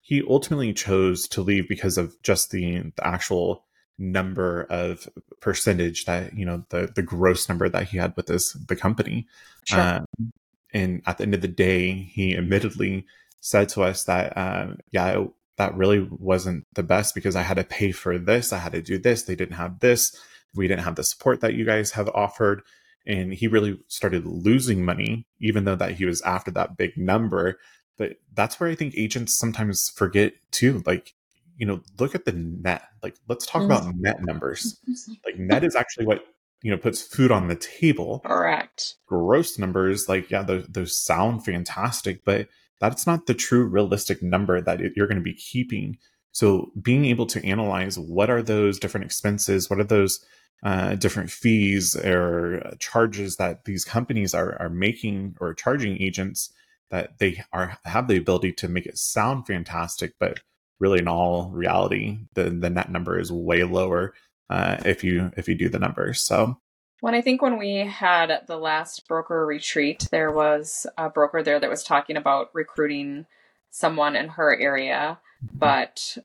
he 0.00 0.22
ultimately 0.28 0.72
chose 0.72 1.28
to 1.28 1.42
leave 1.42 1.68
because 1.68 1.98
of 1.98 2.20
just 2.22 2.50
the, 2.50 2.90
the 2.96 3.06
actual 3.06 3.64
number 4.00 4.66
of 4.70 5.08
percentage 5.40 6.06
that 6.06 6.36
you 6.36 6.44
know 6.44 6.64
the 6.70 6.90
the 6.92 7.02
gross 7.02 7.48
number 7.48 7.68
that 7.68 7.88
he 7.88 7.98
had 7.98 8.14
with 8.16 8.26
this 8.26 8.52
the 8.52 8.76
company. 8.76 9.26
Sure. 9.64 9.80
Um, 9.80 10.32
and 10.72 11.02
at 11.06 11.18
the 11.18 11.24
end 11.24 11.34
of 11.34 11.40
the 11.40 11.48
day, 11.48 11.92
he 11.92 12.36
admittedly 12.36 13.04
said 13.40 13.68
to 13.70 13.82
us 13.82 14.04
that 14.04 14.36
um, 14.36 14.78
yeah, 14.90 15.20
it, 15.20 15.30
that 15.56 15.74
really 15.76 16.08
wasn't 16.10 16.64
the 16.74 16.82
best 16.82 17.14
because 17.14 17.36
I 17.36 17.42
had 17.42 17.58
to 17.58 17.64
pay 17.64 17.92
for 17.92 18.18
this, 18.18 18.52
I 18.52 18.58
had 18.58 18.72
to 18.72 18.80
do 18.80 18.98
this, 18.98 19.24
they 19.24 19.34
didn't 19.34 19.56
have 19.56 19.80
this, 19.80 20.16
we 20.54 20.66
didn't 20.66 20.84
have 20.84 20.94
the 20.94 21.04
support 21.04 21.40
that 21.40 21.54
you 21.54 21.66
guys 21.66 21.90
have 21.92 22.08
offered 22.14 22.62
and 23.06 23.32
he 23.32 23.48
really 23.48 23.78
started 23.88 24.26
losing 24.26 24.84
money, 24.84 25.26
even 25.40 25.64
though 25.64 25.76
that 25.76 25.92
he 25.92 26.04
was 26.04 26.22
after 26.22 26.50
that 26.52 26.76
big 26.76 26.96
number. 26.96 27.58
But 27.96 28.16
that's 28.32 28.58
where 28.58 28.70
I 28.70 28.74
think 28.74 28.94
agents 28.96 29.34
sometimes 29.34 29.88
forget 29.90 30.32
too. 30.50 30.82
Like, 30.86 31.14
you 31.60 31.66
know, 31.66 31.82
look 31.98 32.14
at 32.14 32.24
the 32.24 32.32
net. 32.32 32.82
Like, 33.02 33.16
let's 33.28 33.44
talk 33.44 33.62
mm-hmm. 33.62 33.70
about 33.70 33.94
net 33.96 34.24
numbers. 34.24 34.80
Like, 35.26 35.38
net 35.38 35.62
is 35.62 35.76
actually 35.76 36.06
what 36.06 36.24
you 36.62 36.70
know 36.70 36.78
puts 36.78 37.02
food 37.02 37.30
on 37.30 37.48
the 37.48 37.54
table. 37.54 38.20
Correct. 38.24 38.96
Gross 39.06 39.58
numbers, 39.58 40.08
like 40.08 40.30
yeah, 40.30 40.42
those, 40.42 40.66
those 40.66 40.98
sound 40.98 41.44
fantastic, 41.44 42.24
but 42.24 42.48
that's 42.80 43.06
not 43.06 43.26
the 43.26 43.34
true 43.34 43.64
realistic 43.64 44.22
number 44.22 44.60
that 44.60 44.80
you're 44.96 45.06
going 45.06 45.18
to 45.18 45.22
be 45.22 45.34
keeping. 45.34 45.98
So 46.32 46.72
being 46.80 47.04
able 47.04 47.26
to 47.26 47.44
analyze 47.44 47.98
what 47.98 48.30
are 48.30 48.42
those 48.42 48.78
different 48.78 49.04
expenses, 49.04 49.68
what 49.68 49.80
are 49.80 49.84
those 49.84 50.24
uh, 50.62 50.94
different 50.94 51.30
fees 51.30 51.94
or 51.94 52.72
charges 52.78 53.36
that 53.36 53.66
these 53.66 53.84
companies 53.84 54.34
are, 54.34 54.60
are 54.60 54.70
making 54.70 55.36
or 55.40 55.52
charging 55.52 56.00
agents 56.00 56.52
that 56.90 57.18
they 57.18 57.42
are 57.52 57.78
have 57.84 58.08
the 58.08 58.16
ability 58.16 58.52
to 58.52 58.68
make 58.68 58.86
it 58.86 58.96
sound 58.96 59.46
fantastic, 59.46 60.14
but 60.18 60.40
really 60.80 60.98
in 60.98 61.08
all 61.08 61.50
reality, 61.50 62.18
the 62.34 62.44
the 62.50 62.70
net 62.70 62.90
number 62.90 63.18
is 63.18 63.30
way 63.30 63.62
lower 63.62 64.14
uh, 64.48 64.78
if 64.84 65.04
you 65.04 65.30
if 65.36 65.48
you 65.48 65.54
do 65.54 65.68
the 65.68 65.78
numbers. 65.78 66.20
So 66.20 66.58
when 67.00 67.14
I 67.14 67.22
think 67.22 67.40
when 67.40 67.58
we 67.58 67.76
had 67.76 68.42
the 68.46 68.58
last 68.58 69.06
broker 69.08 69.46
retreat, 69.46 70.08
there 70.10 70.30
was 70.30 70.86
a 70.98 71.08
broker 71.08 71.42
there 71.42 71.60
that 71.60 71.70
was 71.70 71.82
talking 71.82 72.16
about 72.16 72.50
recruiting 72.52 73.26
someone 73.70 74.16
in 74.16 74.28
her 74.28 74.58
area, 74.58 75.18
mm-hmm. 75.44 75.58
but 75.58 76.18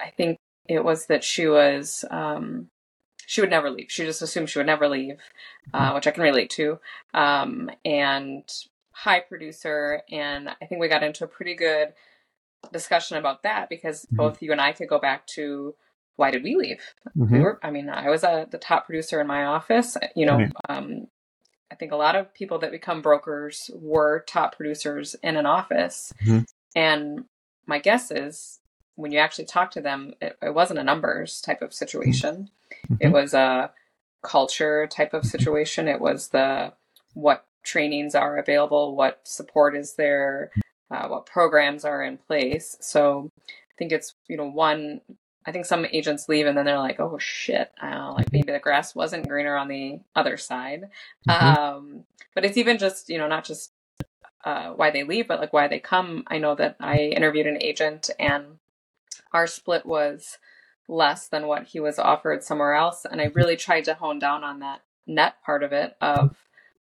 I 0.00 0.10
think 0.10 0.38
it 0.66 0.82
was 0.82 1.06
that 1.06 1.22
she 1.22 1.46
was 1.46 2.04
um, 2.10 2.70
she 3.26 3.40
would 3.40 3.50
never 3.50 3.70
leave. 3.70 3.90
She 3.90 4.04
just 4.04 4.22
assumed 4.22 4.50
she 4.50 4.58
would 4.58 4.66
never 4.66 4.88
leave, 4.88 5.18
uh, 5.72 5.86
mm-hmm. 5.86 5.94
which 5.94 6.06
I 6.06 6.10
can 6.10 6.22
relate 6.22 6.50
to. 6.50 6.78
Um, 7.12 7.70
and 7.84 8.44
high 8.90 9.20
producer, 9.20 10.02
and 10.10 10.48
I 10.48 10.66
think 10.66 10.80
we 10.80 10.88
got 10.88 11.02
into 11.02 11.24
a 11.24 11.28
pretty 11.28 11.54
good 11.54 11.92
discussion 12.72 13.16
about 13.16 13.42
that 13.42 13.68
because 13.68 14.02
mm-hmm. 14.02 14.16
both 14.16 14.42
you 14.42 14.52
and 14.52 14.60
I 14.60 14.72
could 14.72 14.88
go 14.88 14.98
back 14.98 15.26
to 15.28 15.74
why 16.16 16.30
did 16.30 16.44
we 16.44 16.54
leave? 16.54 16.82
Mm-hmm. 17.16 17.34
We 17.34 17.40
were, 17.40 17.58
I 17.62 17.70
mean, 17.70 17.88
I 17.88 18.08
was 18.08 18.22
a, 18.22 18.46
the 18.50 18.58
top 18.58 18.86
producer 18.86 19.20
in 19.20 19.26
my 19.26 19.44
office. 19.44 19.96
You 20.14 20.26
know, 20.26 20.46
um, 20.68 21.08
I 21.70 21.74
think 21.74 21.92
a 21.92 21.96
lot 21.96 22.14
of 22.14 22.32
people 22.34 22.58
that 22.60 22.70
become 22.70 23.02
brokers 23.02 23.70
were 23.74 24.24
top 24.26 24.56
producers 24.56 25.16
in 25.22 25.36
an 25.36 25.46
office. 25.46 26.12
Mm-hmm. 26.24 26.40
And 26.76 27.24
my 27.66 27.78
guess 27.78 28.10
is 28.10 28.60
when 28.94 29.10
you 29.10 29.18
actually 29.18 29.46
talk 29.46 29.72
to 29.72 29.80
them, 29.80 30.14
it, 30.20 30.36
it 30.40 30.54
wasn't 30.54 30.78
a 30.78 30.84
numbers 30.84 31.40
type 31.40 31.62
of 31.62 31.74
situation. 31.74 32.50
Mm-hmm. 32.86 32.96
It 33.00 33.08
was 33.08 33.34
a 33.34 33.72
culture 34.22 34.86
type 34.86 35.14
of 35.14 35.24
situation. 35.24 35.88
It 35.88 36.00
was 36.00 36.28
the 36.28 36.72
what 37.14 37.44
trainings 37.64 38.14
are 38.14 38.36
available, 38.36 38.94
what 38.94 39.20
support 39.24 39.74
is 39.74 39.94
there, 39.94 40.50
uh, 40.90 41.08
what 41.08 41.26
programs 41.26 41.84
are 41.84 42.02
in 42.02 42.18
place. 42.18 42.76
So 42.80 43.30
I 43.38 43.74
think 43.78 43.92
it's 43.92 44.14
you 44.28 44.36
know 44.36 44.48
one 44.48 45.00
I 45.46 45.52
think 45.52 45.66
some 45.66 45.86
agents 45.92 46.28
leave 46.28 46.46
and 46.46 46.56
then 46.56 46.64
they're 46.64 46.78
like, 46.78 47.00
oh 47.00 47.18
shit, 47.18 47.70
uh, 47.82 48.12
like 48.14 48.32
maybe 48.32 48.52
the 48.52 48.58
grass 48.58 48.94
wasn't 48.94 49.28
greener 49.28 49.56
on 49.56 49.68
the 49.68 50.00
other 50.16 50.36
side. 50.36 50.88
Mm-hmm. 51.28 51.58
Um, 51.58 52.04
but 52.34 52.44
it's 52.44 52.56
even 52.56 52.78
just, 52.78 53.10
you 53.10 53.18
know, 53.18 53.28
not 53.28 53.44
just 53.44 53.72
uh, 54.44 54.70
why 54.70 54.90
they 54.90 55.04
leave, 55.04 55.28
but 55.28 55.40
like 55.40 55.52
why 55.52 55.68
they 55.68 55.80
come. 55.80 56.24
I 56.28 56.38
know 56.38 56.54
that 56.54 56.76
I 56.80 56.96
interviewed 56.96 57.46
an 57.46 57.62
agent 57.62 58.08
and 58.18 58.58
our 59.32 59.46
split 59.46 59.84
was 59.84 60.38
less 60.88 61.28
than 61.28 61.46
what 61.46 61.64
he 61.64 61.80
was 61.80 61.98
offered 61.98 62.42
somewhere 62.42 62.74
else. 62.74 63.04
And 63.10 63.20
I 63.20 63.26
really 63.34 63.56
tried 63.56 63.84
to 63.84 63.94
hone 63.94 64.18
down 64.18 64.44
on 64.44 64.60
that 64.60 64.82
net 65.06 65.34
part 65.44 65.62
of 65.62 65.72
it 65.72 65.94
of 66.00 66.36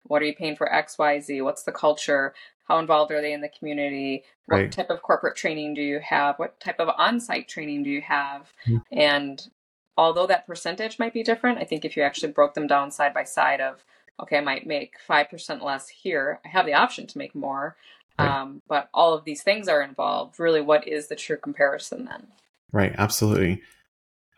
what 0.08 0.22
are 0.22 0.26
you 0.26 0.34
paying 0.34 0.56
for 0.56 0.72
X, 0.72 0.98
Y, 0.98 1.20
Z? 1.20 1.42
What's 1.42 1.62
the 1.62 1.72
culture? 1.72 2.34
How 2.68 2.78
involved 2.78 3.12
are 3.12 3.20
they 3.20 3.32
in 3.32 3.40
the 3.40 3.48
community? 3.48 4.24
What 4.46 4.56
right. 4.56 4.72
type 4.72 4.90
of 4.90 5.02
corporate 5.02 5.36
training 5.36 5.74
do 5.74 5.82
you 5.82 6.00
have? 6.00 6.38
What 6.38 6.58
type 6.60 6.80
of 6.80 6.88
on 6.96 7.20
site 7.20 7.48
training 7.48 7.84
do 7.84 7.90
you 7.90 8.02
have? 8.02 8.52
Mm-hmm. 8.66 8.98
And 8.98 9.48
although 9.96 10.26
that 10.26 10.46
percentage 10.46 10.98
might 10.98 11.12
be 11.12 11.22
different, 11.22 11.58
I 11.58 11.64
think 11.64 11.84
if 11.84 11.96
you 11.96 12.02
actually 12.02 12.32
broke 12.32 12.54
them 12.54 12.66
down 12.66 12.90
side 12.90 13.14
by 13.14 13.24
side 13.24 13.60
of, 13.60 13.84
okay, 14.20 14.38
I 14.38 14.40
might 14.40 14.66
make 14.66 14.94
5% 15.08 15.62
less 15.62 15.88
here, 15.88 16.40
I 16.44 16.48
have 16.48 16.66
the 16.66 16.74
option 16.74 17.06
to 17.06 17.18
make 17.18 17.34
more. 17.34 17.76
Right. 18.18 18.28
Um, 18.28 18.62
but 18.68 18.88
all 18.94 19.14
of 19.14 19.24
these 19.24 19.42
things 19.42 19.68
are 19.68 19.82
involved. 19.82 20.40
Really, 20.40 20.60
what 20.60 20.88
is 20.88 21.08
the 21.08 21.16
true 21.16 21.36
comparison 21.36 22.06
then? 22.06 22.28
Right, 22.72 22.94
absolutely. 22.96 23.62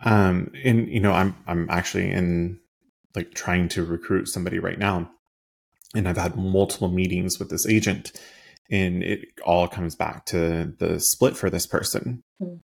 Um, 0.05 0.53
and 0.65 0.89
you 0.89 1.01
know, 1.01 1.13
I'm 1.13 1.37
I'm 1.47 1.71
actually 1.71 2.11
in 2.11 2.59
like 3.15 3.35
trying 3.35 3.69
to 3.71 3.85
recruit 3.85 4.29
somebody 4.29 4.59
right 4.59 4.79
now 4.79 5.11
and 5.95 6.09
I've 6.09 6.17
had 6.17 6.37
multiple 6.37 6.89
meetings 6.89 7.39
with 7.39 7.51
this 7.51 7.67
agent, 7.67 8.13
and 8.71 9.03
it 9.03 9.29
all 9.45 9.69
comes 9.69 9.95
back 9.95 10.27
to 10.27 10.75
the 10.79 11.01
split 11.01 11.37
for 11.37 11.51
this 11.51 11.67
person. 11.67 12.23
Mm. 12.41 12.61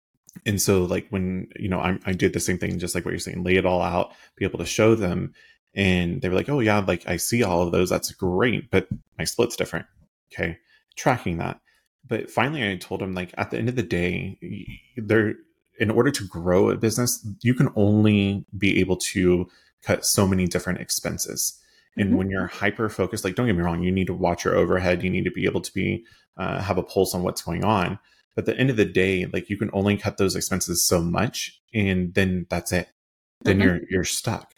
And 0.45 0.61
so, 0.61 0.83
like 0.83 1.07
when 1.09 1.47
you 1.57 1.69
know, 1.69 1.79
I, 1.79 1.99
I 2.05 2.13
did 2.13 2.33
the 2.33 2.39
same 2.39 2.57
thing, 2.57 2.79
just 2.79 2.95
like 2.95 3.05
what 3.05 3.11
you're 3.11 3.19
saying, 3.19 3.43
lay 3.43 3.55
it 3.55 3.65
all 3.65 3.81
out, 3.81 4.13
be 4.35 4.45
able 4.45 4.59
to 4.59 4.65
show 4.65 4.95
them, 4.95 5.33
and 5.75 6.21
they 6.21 6.29
were 6.29 6.35
like, 6.35 6.49
"Oh 6.49 6.59
yeah, 6.59 6.79
like 6.79 7.07
I 7.07 7.17
see 7.17 7.43
all 7.43 7.61
of 7.61 7.71
those. 7.71 7.89
That's 7.89 8.11
great, 8.11 8.71
but 8.71 8.87
my 9.17 9.25
split's 9.25 9.55
different." 9.55 9.85
Okay, 10.33 10.57
tracking 10.97 11.37
that. 11.37 11.59
But 12.05 12.29
finally, 12.29 12.69
I 12.69 12.75
told 12.77 13.01
them 13.01 13.13
like 13.13 13.33
at 13.37 13.51
the 13.51 13.57
end 13.57 13.69
of 13.69 13.75
the 13.75 13.83
day, 13.83 14.37
there 14.97 15.35
in 15.79 15.89
order 15.89 16.11
to 16.11 16.27
grow 16.27 16.69
a 16.69 16.77
business, 16.77 17.25
you 17.41 17.53
can 17.53 17.69
only 17.75 18.45
be 18.57 18.79
able 18.79 18.97
to 18.97 19.47
cut 19.81 20.05
so 20.05 20.27
many 20.27 20.47
different 20.47 20.79
expenses. 20.79 21.59
And 21.97 22.07
mm-hmm. 22.09 22.17
when 22.17 22.29
you're 22.29 22.47
hyper 22.47 22.89
focused, 22.89 23.23
like 23.23 23.35
don't 23.35 23.47
get 23.47 23.55
me 23.55 23.63
wrong, 23.63 23.83
you 23.83 23.91
need 23.91 24.07
to 24.07 24.13
watch 24.13 24.45
your 24.45 24.55
overhead. 24.55 25.03
You 25.03 25.09
need 25.09 25.25
to 25.25 25.31
be 25.31 25.45
able 25.45 25.61
to 25.61 25.73
be 25.73 26.05
uh, 26.37 26.61
have 26.61 26.77
a 26.77 26.83
pulse 26.83 27.13
on 27.13 27.23
what's 27.23 27.41
going 27.41 27.63
on. 27.63 27.99
But 28.35 28.47
at 28.47 28.55
the 28.55 28.59
end 28.59 28.69
of 28.69 28.77
the 28.77 28.85
day, 28.85 29.25
like 29.25 29.49
you 29.49 29.57
can 29.57 29.69
only 29.73 29.95
cut 29.97 30.17
those 30.17 30.35
expenses 30.35 30.87
so 30.87 31.01
much, 31.01 31.61
and 31.73 32.13
then 32.13 32.47
that's 32.49 32.71
it. 32.71 32.89
Then 33.41 33.59
mm-hmm. 33.59 33.67
you're 33.67 33.79
you're 33.89 34.03
stuck. 34.03 34.53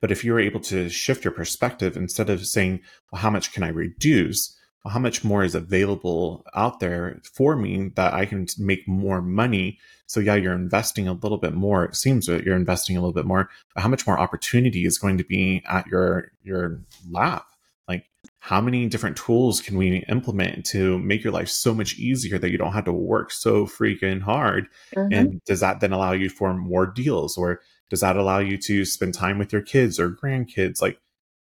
But 0.00 0.12
if 0.12 0.24
you're 0.24 0.40
able 0.40 0.60
to 0.60 0.88
shift 0.88 1.24
your 1.24 1.32
perspective 1.32 1.96
instead 1.96 2.30
of 2.30 2.46
saying, 2.46 2.80
well, 3.10 3.20
how 3.20 3.30
much 3.30 3.52
can 3.52 3.62
I 3.62 3.68
reduce? 3.68 4.56
How 4.88 4.98
much 4.98 5.24
more 5.24 5.44
is 5.44 5.54
available 5.54 6.44
out 6.54 6.80
there 6.80 7.20
for 7.34 7.56
me 7.56 7.90
that 7.96 8.14
I 8.14 8.26
can 8.26 8.46
make 8.58 8.86
more 8.88 9.22
money 9.22 9.78
so 10.08 10.20
yeah, 10.20 10.36
you're 10.36 10.54
investing 10.54 11.06
a 11.06 11.12
little 11.12 11.36
bit 11.36 11.52
more. 11.52 11.84
It 11.84 11.94
seems 11.94 12.26
that 12.26 12.42
you're 12.42 12.56
investing 12.56 12.96
a 12.96 13.00
little 13.00 13.12
bit 13.12 13.26
more, 13.26 13.50
but 13.74 13.82
how 13.82 13.88
much 13.88 14.06
more 14.06 14.18
opportunity 14.18 14.86
is 14.86 14.98
going 14.98 15.18
to 15.18 15.24
be 15.24 15.62
at 15.68 15.86
your 15.86 16.32
your 16.42 16.80
lap? 17.10 17.44
Like 17.86 18.06
how 18.40 18.62
many 18.62 18.88
different 18.88 19.18
tools 19.18 19.60
can 19.60 19.76
we 19.76 20.04
implement 20.08 20.64
to 20.66 20.98
make 21.00 21.22
your 21.22 21.32
life 21.32 21.50
so 21.50 21.74
much 21.74 21.98
easier 21.98 22.38
that 22.38 22.50
you 22.50 22.56
don't 22.56 22.72
have 22.72 22.86
to 22.86 22.92
work 22.92 23.30
so 23.30 23.66
freaking 23.66 24.22
hard? 24.22 24.68
Mm-hmm. 24.96 25.12
And 25.12 25.44
does 25.44 25.60
that 25.60 25.80
then 25.80 25.92
allow 25.92 26.12
you 26.12 26.30
for 26.30 26.54
more 26.54 26.86
deals 26.86 27.36
or 27.36 27.60
does 27.90 28.00
that 28.00 28.16
allow 28.16 28.38
you 28.38 28.56
to 28.58 28.86
spend 28.86 29.12
time 29.12 29.38
with 29.38 29.52
your 29.52 29.62
kids 29.62 30.00
or 30.00 30.10
grandkids? 30.10 30.80
Like 30.80 30.98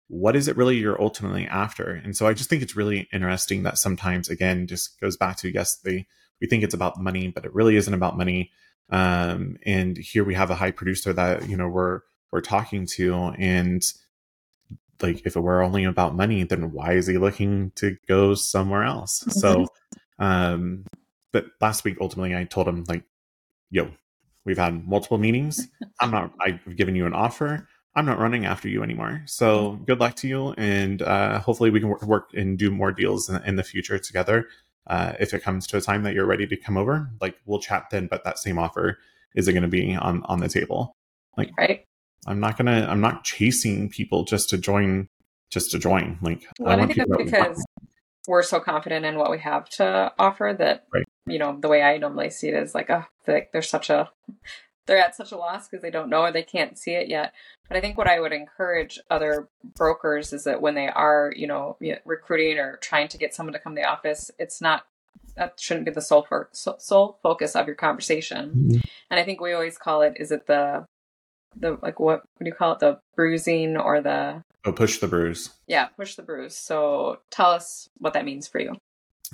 what 0.07 0.35
is 0.35 0.47
it 0.47 0.57
really 0.57 0.77
you're 0.77 1.01
ultimately 1.01 1.47
after? 1.47 1.89
And 1.89 2.15
so 2.15 2.27
I 2.27 2.33
just 2.33 2.49
think 2.49 2.61
it's 2.61 2.75
really 2.75 3.07
interesting 3.11 3.63
that 3.63 3.77
sometimes 3.77 4.29
again 4.29 4.67
just 4.67 4.99
goes 4.99 5.17
back 5.17 5.37
to 5.37 5.51
yes, 5.51 5.77
they 5.77 6.07
we 6.41 6.47
think 6.47 6.63
it's 6.63 6.73
about 6.73 7.01
money, 7.01 7.29
but 7.29 7.45
it 7.45 7.53
really 7.53 7.75
isn't 7.75 7.93
about 7.93 8.17
money. 8.17 8.51
Um, 8.89 9.57
and 9.65 9.97
here 9.97 10.23
we 10.23 10.35
have 10.35 10.51
a 10.51 10.55
high 10.55 10.71
producer 10.71 11.13
that 11.13 11.49
you 11.49 11.57
know 11.57 11.67
we're 11.67 12.01
we're 12.31 12.41
talking 12.41 12.85
to, 12.97 13.33
and 13.37 13.81
like 15.01 15.25
if 15.25 15.35
it 15.35 15.39
were 15.39 15.61
only 15.61 15.85
about 15.85 16.15
money, 16.15 16.43
then 16.43 16.71
why 16.71 16.93
is 16.93 17.07
he 17.07 17.17
looking 17.17 17.71
to 17.75 17.97
go 18.07 18.35
somewhere 18.35 18.83
else? 18.83 19.21
Mm-hmm. 19.21 19.39
So, 19.39 19.67
um, 20.19 20.85
but 21.31 21.45
last 21.59 21.83
week 21.83 21.97
ultimately 21.99 22.35
I 22.35 22.43
told 22.43 22.67
him 22.67 22.83
like, 22.87 23.03
yo, 23.71 23.91
we've 24.45 24.57
had 24.57 24.87
multiple 24.87 25.17
meetings. 25.17 25.67
I'm 25.99 26.11
not. 26.11 26.33
I've 26.39 26.75
given 26.75 26.95
you 26.95 27.05
an 27.05 27.13
offer. 27.13 27.67
I'm 27.95 28.05
not 28.05 28.19
running 28.19 28.45
after 28.45 28.67
you 28.67 28.83
anymore. 28.83 29.23
So 29.25 29.71
mm-hmm. 29.71 29.83
good 29.85 29.99
luck 29.99 30.15
to 30.17 30.27
you, 30.27 30.53
and 30.57 31.01
uh, 31.01 31.39
hopefully 31.39 31.69
we 31.69 31.79
can 31.79 31.89
work 31.89 32.29
and 32.33 32.57
do 32.57 32.71
more 32.71 32.91
deals 32.91 33.29
in, 33.29 33.41
in 33.43 33.55
the 33.55 33.63
future 33.63 33.97
together 33.97 34.47
uh, 34.87 35.13
if 35.19 35.33
it 35.33 35.41
comes 35.41 35.65
to 35.67 35.77
a 35.77 35.81
time 35.81 36.03
that 36.03 36.13
you're 36.13 36.25
ready 36.25 36.45
to 36.47 36.57
come 36.57 36.77
over, 36.77 37.09
like 37.21 37.35
we'll 37.45 37.59
chat 37.59 37.85
then. 37.91 38.07
But 38.07 38.23
that 38.23 38.37
same 38.37 38.59
offer 38.59 38.97
isn't 39.35 39.53
going 39.53 39.63
to 39.63 39.69
be 39.69 39.95
on 39.95 40.23
on 40.23 40.39
the 40.39 40.49
table. 40.49 40.95
Like, 41.37 41.51
right? 41.57 41.85
I'm 42.27 42.39
not 42.39 42.57
gonna. 42.57 42.87
I'm 42.89 43.01
not 43.01 43.23
chasing 43.23 43.89
people 43.89 44.23
just 44.25 44.49
to 44.49 44.57
join, 44.57 45.07
just 45.49 45.71
to 45.71 45.79
join. 45.79 46.17
Like, 46.21 46.45
well, 46.59 46.79
I, 46.79 46.83
I 46.83 46.87
think 46.87 46.97
that's 46.97 47.23
because 47.23 47.65
we're 48.27 48.43
so 48.43 48.59
confident 48.59 49.05
in 49.05 49.17
what 49.17 49.31
we 49.31 49.39
have 49.39 49.69
to 49.69 50.11
offer 50.17 50.55
that 50.57 50.85
right. 50.93 51.05
you 51.27 51.39
know 51.39 51.57
the 51.59 51.67
way 51.67 51.81
I 51.81 51.97
normally 51.97 52.29
see 52.29 52.49
it 52.49 52.55
is 52.55 52.75
like, 52.75 52.89
oh, 52.89 53.05
like 53.27 53.51
there's 53.51 53.69
such 53.69 53.89
a 53.89 54.11
they're 54.85 54.97
at 54.97 55.15
such 55.15 55.31
a 55.31 55.37
loss 55.37 55.67
because 55.67 55.81
they 55.81 55.91
don't 55.91 56.09
know 56.09 56.21
or 56.21 56.31
they 56.31 56.43
can't 56.43 56.77
see 56.77 56.91
it 56.91 57.07
yet. 57.07 57.33
But 57.67 57.77
I 57.77 57.81
think 57.81 57.97
what 57.97 58.07
I 58.07 58.19
would 58.19 58.33
encourage 58.33 58.99
other 59.09 59.47
brokers 59.75 60.33
is 60.33 60.43
that 60.43 60.61
when 60.61 60.75
they 60.75 60.87
are, 60.87 61.33
you 61.35 61.47
know, 61.47 61.77
recruiting 62.05 62.59
or 62.59 62.77
trying 62.77 63.07
to 63.09 63.17
get 63.17 63.33
someone 63.33 63.53
to 63.53 63.59
come 63.59 63.75
to 63.75 63.81
the 63.81 63.87
office, 63.87 64.31
it's 64.37 64.61
not 64.61 64.85
that 65.35 65.59
shouldn't 65.59 65.85
be 65.85 65.91
the 65.91 66.01
sole 66.01 66.23
for, 66.23 66.49
sole 66.53 67.19
focus 67.21 67.55
of 67.55 67.67
your 67.67 67.75
conversation. 67.75 68.49
Mm-hmm. 68.49 68.79
And 69.09 69.19
I 69.19 69.23
think 69.23 69.41
we 69.41 69.53
always 69.53 69.77
call 69.77 70.01
it 70.01 70.17
is 70.19 70.31
it 70.31 70.47
the 70.47 70.85
the 71.57 71.77
like 71.81 71.99
what 71.99 72.19
what 72.19 72.43
do 72.43 72.45
you 72.45 72.53
call 72.53 72.73
it? 72.73 72.79
The 72.79 72.99
bruising 73.15 73.77
or 73.77 74.01
the 74.01 74.43
oh 74.65 74.71
push 74.71 74.99
the 74.99 75.07
bruise. 75.07 75.51
Yeah, 75.67 75.85
push 75.85 76.15
the 76.15 76.21
bruise. 76.21 76.55
So 76.55 77.19
tell 77.31 77.51
us 77.51 77.89
what 77.97 78.13
that 78.13 78.25
means 78.25 78.47
for 78.47 78.59
you. 78.59 78.75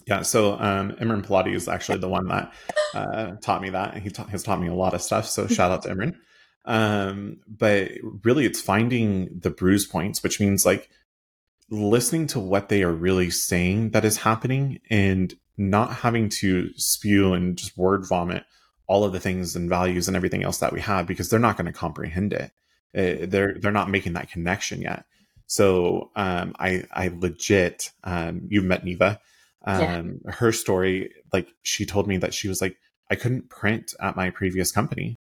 Yeah, 0.06 0.22
so 0.22 0.54
um, 0.54 0.94
Imran 0.94 1.26
Pilati 1.26 1.54
is 1.54 1.68
actually 1.68 2.00
the 2.00 2.10
one 2.10 2.28
that 2.28 2.54
uh, 2.94 3.32
taught 3.42 3.62
me 3.62 3.70
that. 3.72 3.94
And 3.94 4.04
he 4.04 4.10
ta- 4.10 4.26
has 4.26 4.44
taught 4.44 4.62
me 4.62 4.68
a 4.68 4.74
lot 4.74 4.94
of 4.94 5.02
stuff. 5.02 5.28
So 5.28 5.48
shout 5.48 5.72
out 5.72 5.84
to 5.84 5.90
Imran. 5.90 6.16
Um, 6.66 7.40
but 7.48 7.92
really, 8.24 8.46
it's 8.46 8.62
finding 8.62 9.40
the 9.40 9.50
bruise 9.50 9.86
points, 9.86 10.24
which 10.24 10.40
means 10.40 10.66
like 10.66 10.90
listening 11.70 12.28
to 12.28 12.40
what 12.40 12.70
they 12.70 12.84
are 12.84 12.92
really 12.92 13.30
saying 13.30 13.92
that 13.92 14.06
is 14.06 14.18
happening 14.18 14.80
and 14.90 15.34
not 15.58 15.94
having 15.94 16.28
to 16.28 16.70
spew 16.76 17.34
and 17.34 17.58
just 17.58 17.78
word 17.78 18.06
vomit 18.08 18.44
all 18.88 19.04
of 19.04 19.14
the 19.14 19.20
things 19.20 19.56
and 19.56 19.70
values 19.70 20.08
and 20.08 20.18
everything 20.18 20.44
else 20.44 20.58
that 20.58 20.74
we 20.74 20.82
have 20.82 21.08
because 21.08 21.30
they're 21.30 21.40
not 21.40 21.56
going 21.56 21.66
to 21.66 21.72
comprehend 21.72 22.34
it. 22.34 22.52
Uh, 22.94 23.26
they're 23.26 23.56
they're 23.58 23.72
not 23.72 23.90
making 23.90 24.14
that 24.14 24.30
connection 24.30 24.82
yet. 24.82 25.06
So 25.48 26.12
um, 26.16 26.56
I 26.60 26.84
I 26.92 27.08
legit 27.08 27.92
um, 28.04 28.48
you've 28.50 28.66
met 28.66 28.84
Neva. 28.84 29.20
Um, 29.66 30.20
yeah. 30.26 30.32
Her 30.32 30.52
story, 30.52 31.14
like 31.32 31.50
she 31.62 31.86
told 31.86 32.08
me 32.08 32.18
that 32.18 32.34
she 32.34 32.48
was 32.48 32.62
like 32.62 32.78
I 33.10 33.16
couldn't 33.16 33.50
print 33.50 33.94
at 34.00 34.16
my 34.16 34.30
previous 34.30 34.72
company, 34.72 35.20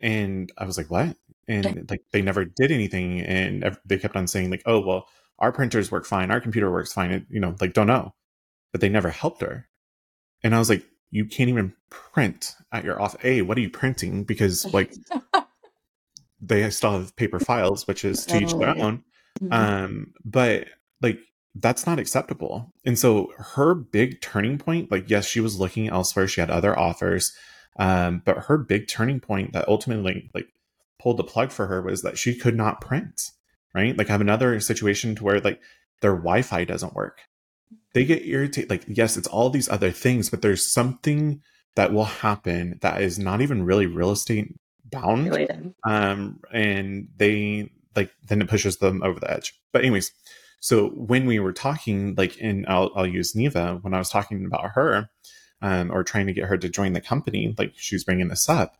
and 0.00 0.50
I 0.58 0.64
was 0.64 0.76
like, 0.76 0.90
what? 0.90 1.16
And 1.46 1.88
like 1.90 2.02
they 2.12 2.22
never 2.22 2.44
did 2.44 2.70
anything, 2.72 3.20
and 3.20 3.76
they 3.84 3.98
kept 3.98 4.16
on 4.16 4.26
saying 4.26 4.50
like, 4.50 4.62
oh 4.66 4.80
well, 4.80 5.06
our 5.38 5.52
printers 5.52 5.90
work 5.90 6.06
fine, 6.06 6.30
our 6.30 6.40
computer 6.40 6.70
works 6.70 6.92
fine. 6.92 7.10
It, 7.10 7.26
you 7.28 7.40
know, 7.40 7.54
like 7.60 7.74
don't 7.74 7.86
know, 7.86 8.14
but 8.72 8.80
they 8.80 8.88
never 8.88 9.10
helped 9.10 9.42
her. 9.42 9.68
And 10.42 10.54
I 10.54 10.58
was 10.58 10.68
like, 10.68 10.84
you 11.10 11.26
can't 11.26 11.48
even 11.48 11.74
print 11.90 12.54
at 12.72 12.84
your 12.84 13.00
office. 13.00 13.20
A, 13.24 13.42
what 13.42 13.56
are 13.56 13.60
you 13.60 13.70
printing? 13.70 14.24
Because 14.24 14.64
like 14.74 14.92
they 16.40 16.68
still 16.70 16.92
have 16.92 17.16
paper 17.16 17.38
files, 17.38 17.86
which 17.86 18.04
is 18.04 18.26
to 18.26 18.42
each 18.42 18.52
their 18.54 18.76
oh, 18.76 18.80
own. 18.80 19.04
Mm-hmm. 19.40 19.52
Um, 19.52 20.14
but 20.24 20.66
like 21.00 21.18
that's 21.54 21.86
not 21.86 21.98
acceptable. 21.98 22.72
And 22.84 22.98
so 22.98 23.32
her 23.38 23.74
big 23.74 24.20
turning 24.20 24.58
point, 24.58 24.90
like 24.90 25.08
yes, 25.08 25.26
she 25.26 25.40
was 25.40 25.58
looking 25.58 25.88
elsewhere. 25.88 26.28
She 26.28 26.40
had 26.40 26.50
other 26.50 26.78
offers. 26.78 27.36
Um, 27.76 28.22
but 28.24 28.44
her 28.44 28.56
big 28.58 28.88
turning 28.88 29.20
point 29.20 29.52
that 29.52 29.68
ultimately 29.68 30.30
like 30.34 30.48
pulled 31.00 31.16
the 31.16 31.24
plug 31.24 31.50
for 31.50 31.66
her 31.66 31.82
was 31.82 32.02
that 32.02 32.18
she 32.18 32.36
could 32.36 32.56
not 32.56 32.80
print. 32.80 33.30
Right. 33.74 33.96
Like 33.96 34.08
I 34.08 34.12
have 34.12 34.20
another 34.20 34.58
situation 34.60 35.16
to 35.16 35.24
where 35.24 35.40
like 35.40 35.60
their 36.00 36.14
Wi-Fi 36.14 36.64
doesn't 36.64 36.94
work 36.94 37.22
they 37.94 38.04
get 38.04 38.26
irritated. 38.26 38.70
Like, 38.70 38.84
yes, 38.88 39.16
it's 39.16 39.28
all 39.28 39.48
these 39.48 39.68
other 39.68 39.90
things, 39.90 40.28
but 40.28 40.42
there's 40.42 40.70
something 40.70 41.40
that 41.76 41.92
will 41.92 42.04
happen 42.04 42.78
that 42.82 43.00
is 43.00 43.18
not 43.18 43.40
even 43.40 43.64
really 43.64 43.86
real 43.86 44.10
estate 44.10 44.54
bound. 44.84 45.26
Related. 45.26 45.74
Um, 45.84 46.40
and 46.52 47.08
they 47.16 47.70
like 47.96 48.10
then 48.26 48.42
it 48.42 48.48
pushes 48.48 48.78
them 48.78 49.02
over 49.02 49.18
the 49.18 49.30
edge. 49.30 49.54
But 49.72 49.82
anyways, 49.82 50.12
so 50.64 50.88
when 50.96 51.26
we 51.26 51.40
were 51.40 51.52
talking, 51.52 52.14
like, 52.14 52.38
and 52.40 52.64
I'll 52.66 52.90
I'll 52.96 53.06
use 53.06 53.36
Neva 53.36 53.80
when 53.82 53.92
I 53.92 53.98
was 53.98 54.08
talking 54.08 54.46
about 54.46 54.70
her, 54.70 55.10
um, 55.60 55.90
or 55.92 56.02
trying 56.02 56.26
to 56.26 56.32
get 56.32 56.46
her 56.48 56.56
to 56.56 56.70
join 56.70 56.94
the 56.94 57.02
company, 57.02 57.54
like 57.58 57.74
she 57.76 57.94
was 57.94 58.02
bringing 58.02 58.28
this 58.28 58.48
up, 58.48 58.78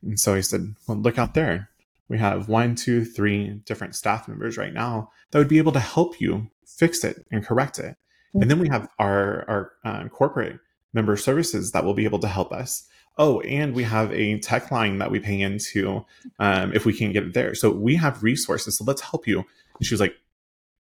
and 0.00 0.18
so 0.18 0.32
I 0.32 0.40
said, 0.40 0.76
well, 0.88 0.96
look 0.96 1.18
out 1.18 1.34
there. 1.34 1.68
We 2.08 2.16
have 2.16 2.48
one, 2.48 2.74
two, 2.74 3.04
three 3.04 3.60
different 3.66 3.94
staff 3.94 4.26
members 4.26 4.56
right 4.56 4.72
now 4.72 5.10
that 5.30 5.38
would 5.38 5.46
be 5.46 5.58
able 5.58 5.72
to 5.72 5.78
help 5.78 6.22
you 6.22 6.50
fix 6.64 7.04
it 7.04 7.26
and 7.30 7.44
correct 7.44 7.78
it. 7.78 7.96
And 8.32 8.50
then 8.50 8.58
we 8.58 8.68
have 8.68 8.88
our 8.98 9.44
our 9.46 9.72
uh, 9.84 10.08
corporate 10.08 10.58
member 10.94 11.18
services 11.18 11.72
that 11.72 11.84
will 11.84 11.92
be 11.92 12.04
able 12.04 12.20
to 12.20 12.28
help 12.28 12.50
us. 12.50 12.88
Oh, 13.18 13.40
and 13.40 13.74
we 13.74 13.82
have 13.82 14.10
a 14.10 14.38
tech 14.38 14.70
line 14.70 14.96
that 15.00 15.10
we 15.10 15.20
pay 15.20 15.42
into 15.42 16.06
um, 16.38 16.72
if 16.72 16.86
we 16.86 16.94
can 16.94 17.12
get 17.12 17.24
it 17.24 17.34
there. 17.34 17.54
So 17.54 17.70
we 17.70 17.96
have 17.96 18.22
resources. 18.22 18.78
So 18.78 18.84
let's 18.84 19.02
help 19.02 19.26
you. 19.26 19.44
And 19.78 19.86
she 19.86 19.92
was 19.92 20.00
like, 20.00 20.16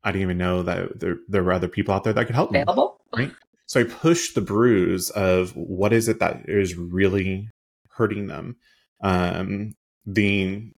I 0.03 0.12
didn't 0.12 0.24
even 0.24 0.38
know 0.38 0.63
that 0.63 1.00
there, 1.00 1.18
there 1.27 1.44
were 1.44 1.53
other 1.53 1.68
people 1.68 1.94
out 1.94 2.03
there 2.03 2.13
that 2.13 2.25
could 2.25 2.36
help 2.36 2.51
me. 2.51 2.60
Available. 2.60 3.01
Right. 3.15 3.32
So 3.65 3.82
I 3.82 3.84
pushed 3.84 4.36
the 4.36 4.41
bruise 4.41 5.10
of 5.12 5.51
what 5.56 5.94
is 5.94 6.08
it 6.08 6.20
that 6.20 6.44
is 6.48 6.75
really 6.75 7.50
hurting 7.91 8.27
them. 8.27 8.58
Um, 9.03 9.75
the 10.05 10.72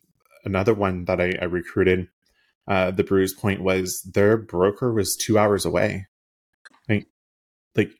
another 0.44 0.74
one 0.74 1.04
that 1.04 1.20
I, 1.20 1.34
I 1.40 1.44
recruited, 1.44 2.08
uh, 2.66 2.90
the 2.90 3.04
bruise 3.04 3.34
point 3.34 3.62
was 3.62 4.02
their 4.02 4.36
broker 4.36 4.92
was 4.92 5.16
two 5.16 5.38
hours 5.38 5.64
away 5.64 6.06
like, 6.90 7.06
like 7.76 7.92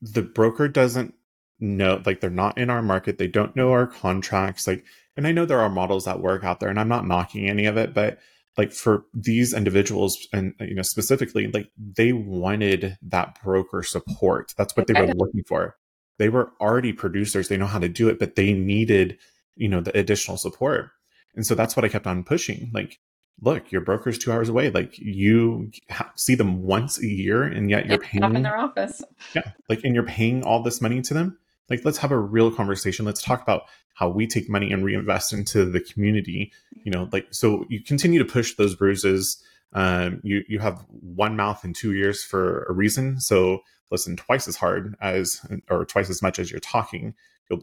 the 0.00 0.22
broker 0.22 0.68
doesn't 0.68 1.14
know, 1.58 2.00
like 2.06 2.20
they're 2.20 2.30
not 2.30 2.56
in 2.56 2.70
our 2.70 2.82
market. 2.82 3.18
They 3.18 3.26
don't 3.26 3.56
know 3.56 3.72
our 3.72 3.86
contracts. 3.86 4.66
Like, 4.66 4.84
and 5.16 5.26
I 5.26 5.32
know 5.32 5.44
there 5.44 5.60
are 5.60 5.68
models 5.68 6.04
that 6.04 6.20
work 6.20 6.44
out 6.44 6.60
there, 6.60 6.68
and 6.68 6.78
I'm 6.78 6.88
not 6.88 7.06
knocking 7.06 7.48
any 7.48 7.66
of 7.66 7.76
it, 7.76 7.92
but 7.92 8.18
like 8.56 8.72
for 8.72 9.04
these 9.14 9.54
individuals 9.54 10.28
and 10.32 10.54
you 10.60 10.74
know 10.74 10.82
specifically 10.82 11.48
like 11.48 11.70
they 11.76 12.12
wanted 12.12 12.98
that 13.02 13.38
broker 13.42 13.82
support. 13.82 14.52
That's 14.56 14.76
what 14.76 14.86
they 14.86 14.94
were 14.94 15.14
looking 15.14 15.44
for. 15.46 15.76
They 16.18 16.28
were 16.28 16.52
already 16.60 16.92
producers. 16.92 17.48
They 17.48 17.56
know 17.56 17.66
how 17.66 17.78
to 17.78 17.88
do 17.88 18.08
it 18.08 18.18
but 18.18 18.36
they 18.36 18.52
needed 18.52 19.18
you 19.56 19.68
know 19.68 19.80
the 19.80 19.96
additional 19.98 20.36
support. 20.36 20.90
And 21.34 21.46
so 21.46 21.54
that's 21.54 21.76
what 21.76 21.84
i 21.84 21.88
kept 21.88 22.06
on 22.06 22.24
pushing. 22.24 22.70
Like 22.74 22.98
look, 23.42 23.72
your 23.72 23.80
broker's 23.80 24.18
two 24.18 24.32
hours 24.32 24.48
away. 24.48 24.70
Like 24.70 24.98
you 24.98 25.70
ha- 25.90 26.12
see 26.16 26.34
them 26.34 26.62
once 26.62 26.98
a 26.98 27.06
year, 27.06 27.42
and 27.42 27.70
yet 27.70 27.86
you're 27.86 27.98
paying 27.98 28.36
in 28.36 28.42
their 28.42 28.58
office. 28.58 29.02
Yeah, 29.34 29.52
like 29.68 29.84
and 29.84 29.94
you're 29.94 30.04
paying 30.04 30.42
all 30.42 30.62
this 30.62 30.80
money 30.80 31.00
to 31.02 31.14
them. 31.14 31.38
Like 31.70 31.84
let's 31.84 31.98
have 31.98 32.10
a 32.10 32.18
real 32.18 32.50
conversation. 32.50 33.06
Let's 33.06 33.22
talk 33.22 33.42
about 33.42 33.62
how 33.94 34.08
we 34.08 34.26
take 34.26 34.48
money 34.48 34.72
and 34.72 34.84
reinvest 34.84 35.32
into 35.32 35.64
the 35.64 35.80
community. 35.80 36.52
You 36.84 36.92
know, 36.92 37.08
like 37.12 37.28
so 37.30 37.64
you 37.68 37.82
continue 37.82 38.18
to 38.18 38.24
push 38.24 38.56
those 38.56 38.74
bruises. 38.74 39.42
Um, 39.72 40.20
you 40.24 40.42
you 40.48 40.58
have 40.58 40.84
one 40.88 41.36
mouth 41.36 41.62
and 41.64 41.74
two 41.74 41.92
ears 41.92 42.24
for 42.24 42.64
a 42.64 42.72
reason. 42.72 43.20
So 43.20 43.60
listen 43.90 44.16
twice 44.16 44.48
as 44.48 44.56
hard 44.56 44.96
as 45.00 45.40
or 45.68 45.84
twice 45.84 46.10
as 46.10 46.22
much 46.22 46.38
as 46.38 46.50
you're 46.50 46.60
talking 46.60 47.14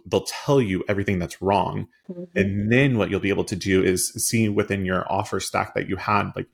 they'll 0.06 0.26
tell 0.26 0.62
you 0.62 0.84
everything 0.90 1.18
that's 1.18 1.42
wrong 1.42 1.88
mm-hmm. 2.12 2.24
and 2.36 2.72
then 2.72 2.98
what 2.98 3.10
you'll 3.10 3.20
be 3.20 3.30
able 3.30 3.46
to 3.46 3.56
do 3.56 3.84
is 3.84 4.10
see 4.14 4.50
within 4.50 4.86
your 4.86 5.10
offer 5.12 5.40
stack 5.40 5.74
that 5.74 5.88
you 5.88 5.96
had 5.96 6.32
like 6.36 6.48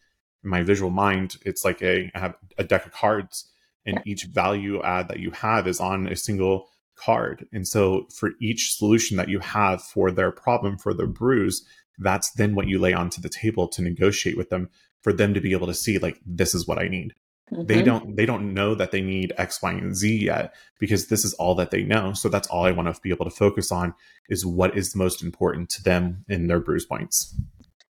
in 0.43 0.49
my 0.49 0.61
visual 0.61 0.91
mind 0.91 1.37
it's 1.41 1.65
like 1.65 1.81
a 1.81 2.11
I 2.13 2.19
have 2.19 2.35
a 2.57 2.63
deck 2.63 2.85
of 2.85 2.91
cards 2.91 3.49
and 3.85 4.01
each 4.05 4.25
value 4.25 4.81
add 4.83 5.07
that 5.09 5.19
you 5.19 5.31
have 5.31 5.67
is 5.67 5.79
on 5.79 6.07
a 6.07 6.15
single 6.15 6.69
card 6.95 7.47
and 7.51 7.67
so 7.67 8.07
for 8.13 8.31
each 8.41 8.75
solution 8.75 9.17
that 9.17 9.29
you 9.29 9.39
have 9.39 9.81
for 9.81 10.11
their 10.11 10.31
problem 10.31 10.77
for 10.77 10.93
their 10.93 11.07
bruise 11.07 11.65
that's 11.99 12.31
then 12.31 12.55
what 12.55 12.67
you 12.67 12.79
lay 12.79 12.93
onto 12.93 13.21
the 13.21 13.29
table 13.29 13.67
to 13.67 13.81
negotiate 13.81 14.37
with 14.37 14.49
them 14.49 14.69
for 15.01 15.13
them 15.13 15.33
to 15.33 15.41
be 15.41 15.51
able 15.51 15.67
to 15.67 15.73
see 15.73 15.97
like 15.97 16.19
this 16.25 16.53
is 16.53 16.67
what 16.67 16.79
i 16.79 16.87
need 16.87 17.13
Mm-hmm. 17.53 17.65
They 17.65 17.81
don't 17.81 18.15
they 18.15 18.25
don't 18.25 18.53
know 18.53 18.75
that 18.75 18.91
they 18.91 19.01
need 19.01 19.33
X, 19.37 19.61
Y, 19.61 19.71
and 19.71 19.95
Z 19.95 20.25
yet 20.25 20.55
because 20.79 21.07
this 21.07 21.25
is 21.25 21.33
all 21.35 21.55
that 21.55 21.71
they 21.71 21.83
know. 21.83 22.13
So 22.13 22.29
that's 22.29 22.47
all 22.47 22.65
I 22.65 22.71
want 22.71 22.93
to 22.93 23.01
be 23.01 23.09
able 23.09 23.25
to 23.25 23.31
focus 23.31 23.71
on 23.71 23.93
is 24.29 24.45
what 24.45 24.77
is 24.77 24.95
most 24.95 25.21
important 25.21 25.69
to 25.71 25.83
them 25.83 26.25
in 26.27 26.47
their 26.47 26.59
bruise 26.59 26.85
points. 26.85 27.35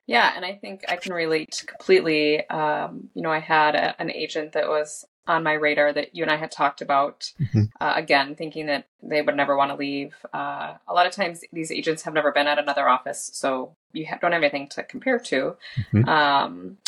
Yeah, 0.06 0.32
and 0.34 0.44
I 0.44 0.54
think 0.54 0.84
I 0.88 0.96
can 0.96 1.12
relate 1.12 1.64
completely. 1.66 2.48
Um, 2.48 3.10
you 3.14 3.22
know, 3.22 3.30
I 3.30 3.38
had 3.38 3.74
a, 3.74 4.00
an 4.00 4.10
agent 4.10 4.52
that 4.52 4.68
was 4.68 5.04
on 5.26 5.42
my 5.42 5.52
radar 5.52 5.92
that 5.92 6.14
you 6.14 6.22
and 6.24 6.30
I 6.30 6.36
had 6.36 6.50
talked 6.50 6.80
about. 6.80 7.32
Mm-hmm. 7.40 7.64
Uh, 7.80 7.92
again, 7.96 8.34
thinking 8.34 8.66
that 8.66 8.86
they 9.02 9.22
would 9.22 9.36
never 9.36 9.56
want 9.56 9.70
to 9.70 9.76
leave. 9.76 10.14
Uh, 10.32 10.74
a 10.86 10.94
lot 10.94 11.06
of 11.06 11.12
times, 11.12 11.42
these 11.52 11.70
agents 11.70 12.02
have 12.02 12.14
never 12.14 12.32
been 12.32 12.46
at 12.46 12.58
another 12.58 12.88
office, 12.88 13.30
so 13.32 13.76
you 13.92 14.06
ha- 14.06 14.18
don't 14.20 14.32
have 14.32 14.42
anything 14.42 14.68
to 14.70 14.82
compare 14.82 15.18
to. 15.18 15.56
Mm-hmm. 15.92 16.08
Um, 16.08 16.78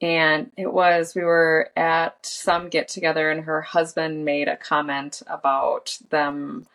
and 0.00 0.50
it 0.56 0.72
was 0.72 1.14
we 1.14 1.24
were 1.24 1.70
at 1.76 2.24
some 2.24 2.68
get 2.68 2.88
together 2.88 3.30
and 3.30 3.44
her 3.44 3.60
husband 3.60 4.24
made 4.24 4.46
a 4.46 4.56
comment 4.56 5.22
about 5.26 5.98
them 6.10 6.66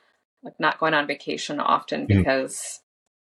like 0.43 0.59
not 0.59 0.77
going 0.77 0.93
on 0.93 1.07
vacation 1.07 1.59
often 1.59 2.05
mm-hmm. 2.05 2.17
because 2.17 2.81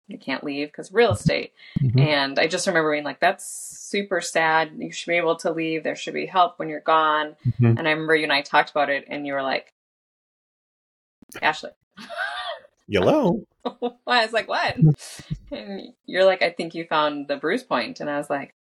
they 0.09 0.17
can't 0.17 0.45
leave 0.45 0.69
because 0.69 0.93
real 0.93 1.13
estate 1.13 1.53
mm-hmm. 1.81 1.99
and 1.99 2.39
i 2.39 2.47
just 2.47 2.67
remember 2.67 2.93
being 2.93 3.05
like 3.05 3.21
that's 3.21 3.47
super 3.47 4.21
sad 4.21 4.73
you 4.77 4.93
should 4.93 5.11
be 5.11 5.17
able 5.17 5.37
to 5.37 5.51
leave 5.51 5.83
there 5.83 5.97
should 5.97 6.15
be 6.15 6.27
help 6.27 6.59
when 6.59 6.69
you're 6.69 6.81
gone 6.81 7.37
mm-hmm. 7.47 7.67
and 7.67 7.87
i 7.87 7.91
remember 7.91 8.15
you 8.15 8.25
and 8.25 8.33
i 8.33 8.43
talked 8.43 8.71
about 8.71 8.91
it 8.91 9.05
and 9.09 9.27
you 9.27 9.33
were 9.33 9.43
like 9.43 9.73
ashley 11.43 11.71
yellow 12.89 13.45
i 14.07 14.23
was 14.23 14.33
like 14.33 14.49
what 14.49 14.77
and 15.51 15.93
you're 16.07 16.25
like 16.25 16.43
i 16.43 16.51
think 16.51 16.75
you 16.75 16.85
found 16.85 17.27
the 17.27 17.37
bruise 17.37 17.65
point 17.65 18.01
and 18.01 18.09
i 18.09 18.17
was 18.17 18.31
like 18.31 18.55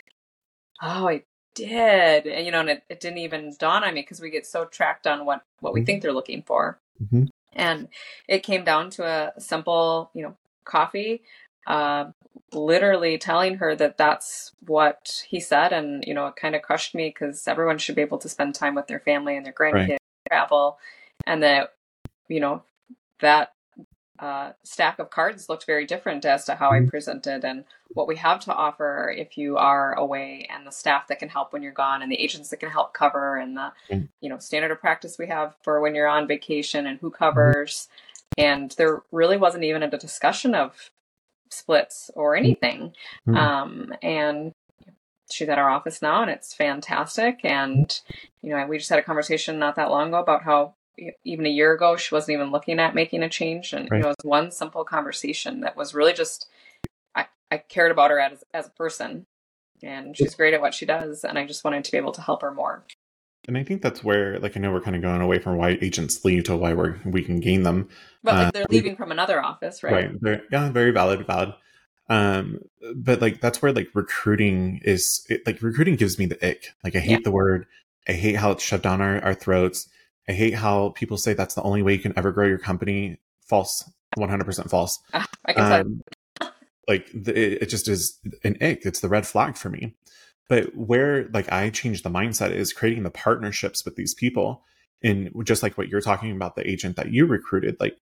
oh, 0.82 1.08
I 1.08 1.24
did. 1.54 2.26
And, 2.26 2.44
you 2.44 2.52
know, 2.52 2.60
and 2.60 2.70
it, 2.70 2.82
it 2.88 3.00
didn't 3.00 3.18
even 3.18 3.54
dawn 3.58 3.84
on 3.84 3.94
me 3.94 4.02
because 4.02 4.20
we 4.20 4.30
get 4.30 4.46
so 4.46 4.64
tracked 4.64 5.06
on 5.06 5.24
what, 5.24 5.42
what 5.60 5.72
we 5.72 5.80
mm-hmm. 5.80 5.86
think 5.86 6.02
they're 6.02 6.12
looking 6.12 6.42
for. 6.42 6.78
Mm-hmm. 7.02 7.24
And 7.52 7.88
it 8.28 8.42
came 8.42 8.64
down 8.64 8.90
to 8.90 9.04
a 9.04 9.40
simple, 9.40 10.10
you 10.14 10.22
know, 10.22 10.36
coffee, 10.64 11.22
uh, 11.66 12.06
literally 12.52 13.18
telling 13.18 13.56
her 13.56 13.74
that 13.76 13.96
that's 13.96 14.52
what 14.66 15.24
he 15.28 15.40
said. 15.40 15.72
And, 15.72 16.04
you 16.06 16.14
know, 16.14 16.26
it 16.26 16.36
kind 16.36 16.54
of 16.54 16.62
crushed 16.62 16.94
me 16.94 17.08
because 17.08 17.46
everyone 17.48 17.78
should 17.78 17.96
be 17.96 18.02
able 18.02 18.18
to 18.18 18.28
spend 18.28 18.54
time 18.54 18.74
with 18.74 18.86
their 18.86 19.00
family 19.00 19.36
and 19.36 19.44
their 19.44 19.52
grandkids, 19.52 19.72
right. 19.72 19.98
travel. 20.28 20.78
And 21.26 21.42
that, 21.42 21.74
you 22.28 22.40
know, 22.40 22.62
that 23.20 23.52
uh, 24.18 24.52
stack 24.62 24.98
of 24.98 25.10
cards 25.10 25.48
looked 25.48 25.66
very 25.66 25.86
different 25.86 26.24
as 26.24 26.44
to 26.44 26.54
how 26.54 26.70
I 26.70 26.80
Mm-hmm. 26.80 26.88
presented 26.88 27.44
and 27.44 27.64
what 27.94 28.08
we 28.08 28.16
have 28.16 28.40
to 28.40 28.54
offer 28.54 29.12
if 29.16 29.38
you 29.38 29.56
are 29.56 29.94
away, 29.94 30.48
and 30.50 30.66
the 30.66 30.72
staff 30.72 31.08
that 31.08 31.18
can 31.20 31.28
help 31.28 31.52
when 31.52 31.62
you're 31.62 31.72
gone, 31.72 32.02
and 32.02 32.10
the 32.10 32.20
agents 32.20 32.48
that 32.50 32.58
can 32.60 32.70
help 32.70 32.92
cover, 32.92 33.36
and 33.36 33.56
the 33.56 33.72
Mm. 33.90 34.08
you 34.20 34.28
know 34.28 34.38
standard 34.38 34.70
of 34.70 34.80
practice 34.80 35.18
we 35.18 35.28
have 35.28 35.54
for 35.62 35.80
when 35.80 35.94
you're 35.94 36.08
on 36.08 36.26
vacation 36.28 36.86
and 36.86 36.98
who 37.00 37.10
Mm-hmm. 37.34 37.88
And 38.36 38.70
there 38.72 39.02
really 39.12 39.36
wasn't 39.36 39.64
even 39.64 39.82
a 39.82 39.90
discussion 39.90 40.54
of 40.54 40.90
splits 41.50 42.10
or 42.14 42.36
anything. 42.36 42.94
Mhm. 43.28 43.36
Um, 43.36 43.94
and 44.02 44.52
she's 45.30 45.48
at 45.48 45.58
our 45.58 45.70
office 45.70 46.02
now, 46.02 46.22
and 46.22 46.30
it's 46.30 46.54
fantastic. 46.54 47.40
And 47.44 48.00
you 48.42 48.50
know, 48.50 48.66
we 48.66 48.78
just 48.78 48.90
had 48.90 48.98
a 48.98 49.02
conversation 49.02 49.58
not 49.58 49.76
that 49.76 49.90
long 49.90 50.08
ago 50.08 50.18
about 50.18 50.42
how 50.42 50.74
even 51.24 51.46
a 51.46 51.50
year 51.50 51.72
ago 51.72 51.96
she 51.96 52.14
wasn't 52.14 52.34
even 52.34 52.52
looking 52.52 52.78
at 52.78 52.94
making 52.94 53.22
a 53.22 53.28
change, 53.28 53.72
and 53.72 53.90
Right. 53.90 53.98
you 53.98 54.02
know, 54.02 54.10
it 54.10 54.16
was 54.18 54.24
one 54.24 54.50
simple 54.50 54.84
conversation 54.84 55.60
that 55.60 55.76
was 55.76 55.94
really 55.94 56.12
just 56.12 56.48
I, 57.14 57.26
I 57.50 57.58
cared 57.58 57.90
about 57.90 58.10
her 58.10 58.20
as 58.20 58.44
as 58.52 58.66
a 58.66 58.70
person, 58.70 59.26
and 59.82 60.16
she's 60.16 60.34
great 60.34 60.54
at 60.54 60.60
what 60.60 60.74
she 60.74 60.86
does, 60.86 61.24
and 61.24 61.38
I 61.38 61.46
just 61.46 61.64
wanted 61.64 61.84
to 61.84 61.92
be 61.92 61.98
able 61.98 62.12
to 62.12 62.22
help 62.22 62.42
her 62.42 62.52
more. 62.52 62.84
And 63.46 63.58
I 63.58 63.62
think 63.64 63.82
that's 63.82 64.02
where, 64.02 64.38
like, 64.38 64.56
I 64.56 64.60
know 64.60 64.72
we're 64.72 64.80
kind 64.80 64.96
of 64.96 65.02
going 65.02 65.20
away 65.20 65.38
from 65.38 65.56
why 65.56 65.78
agents 65.82 66.24
leave 66.24 66.44
to 66.44 66.56
why 66.56 66.72
we're, 66.72 66.98
we 67.04 67.22
can 67.22 67.40
gain 67.40 67.62
them. 67.62 67.88
But 68.22 68.34
like 68.34 68.46
Uh, 68.46 68.50
they're 68.52 68.66
leaving 68.70 68.96
from 68.96 69.12
another 69.12 69.44
office, 69.44 69.82
right? 69.82 69.92
Right. 69.92 70.10
Very, 70.18 70.40
yeah, 70.50 70.70
very 70.70 70.90
valid, 70.92 71.26
valid. 71.26 71.52
Um, 72.08 72.60
but 72.94 73.20
like 73.20 73.40
that's 73.40 73.60
where 73.62 73.72
like 73.72 73.88
recruiting 73.94 74.80
is. 74.82 75.26
It, 75.28 75.46
like 75.46 75.60
recruiting 75.62 75.96
gives 75.96 76.18
me 76.18 76.26
the 76.26 76.46
ick. 76.46 76.74
Like 76.82 76.96
I 76.96 77.00
hate 77.00 77.10
Yeah. 77.10 77.18
the 77.24 77.30
word. 77.30 77.66
I 78.08 78.12
hate 78.12 78.36
how 78.36 78.50
it's 78.50 78.62
shoved 78.62 78.82
down 78.82 79.00
our, 79.00 79.22
our 79.22 79.34
throats. 79.34 79.88
I 80.28 80.32
hate 80.32 80.54
how 80.54 80.90
people 80.90 81.16
say 81.16 81.34
that's 81.34 81.54
the 81.54 81.62
only 81.62 81.82
way 81.82 81.92
you 81.92 81.98
can 81.98 82.12
ever 82.16 82.32
grow 82.32 82.46
your 82.46 82.58
company. 82.58 83.18
False. 83.40 83.90
One 84.16 84.28
hundred 84.28 84.44
percent 84.44 84.70
false. 84.70 85.00
Ah, 85.12 85.26
I 85.44 85.52
can. 85.52 85.72
Um, 85.72 86.50
like 86.86 87.10
the, 87.12 87.36
it, 87.36 87.62
it 87.62 87.66
just 87.66 87.88
is 87.88 88.18
an 88.44 88.56
ick. 88.60 88.86
It's 88.86 89.00
the 89.00 89.08
red 89.08 89.26
flag 89.26 89.56
for 89.56 89.68
me. 89.70 89.96
But 90.48 90.76
where 90.76 91.28
like 91.32 91.50
I 91.50 91.70
change 91.70 92.02
the 92.02 92.10
mindset 92.10 92.52
is 92.52 92.72
creating 92.72 93.02
the 93.02 93.10
partnerships 93.10 93.84
with 93.84 93.96
these 93.96 94.14
people, 94.14 94.62
and 95.02 95.30
just 95.44 95.62
like 95.62 95.78
what 95.78 95.88
you're 95.88 96.00
talking 96.00 96.32
about, 96.32 96.56
the 96.56 96.68
agent 96.68 96.96
that 96.96 97.10
you 97.12 97.26
recruited, 97.26 97.76
like 97.80 97.96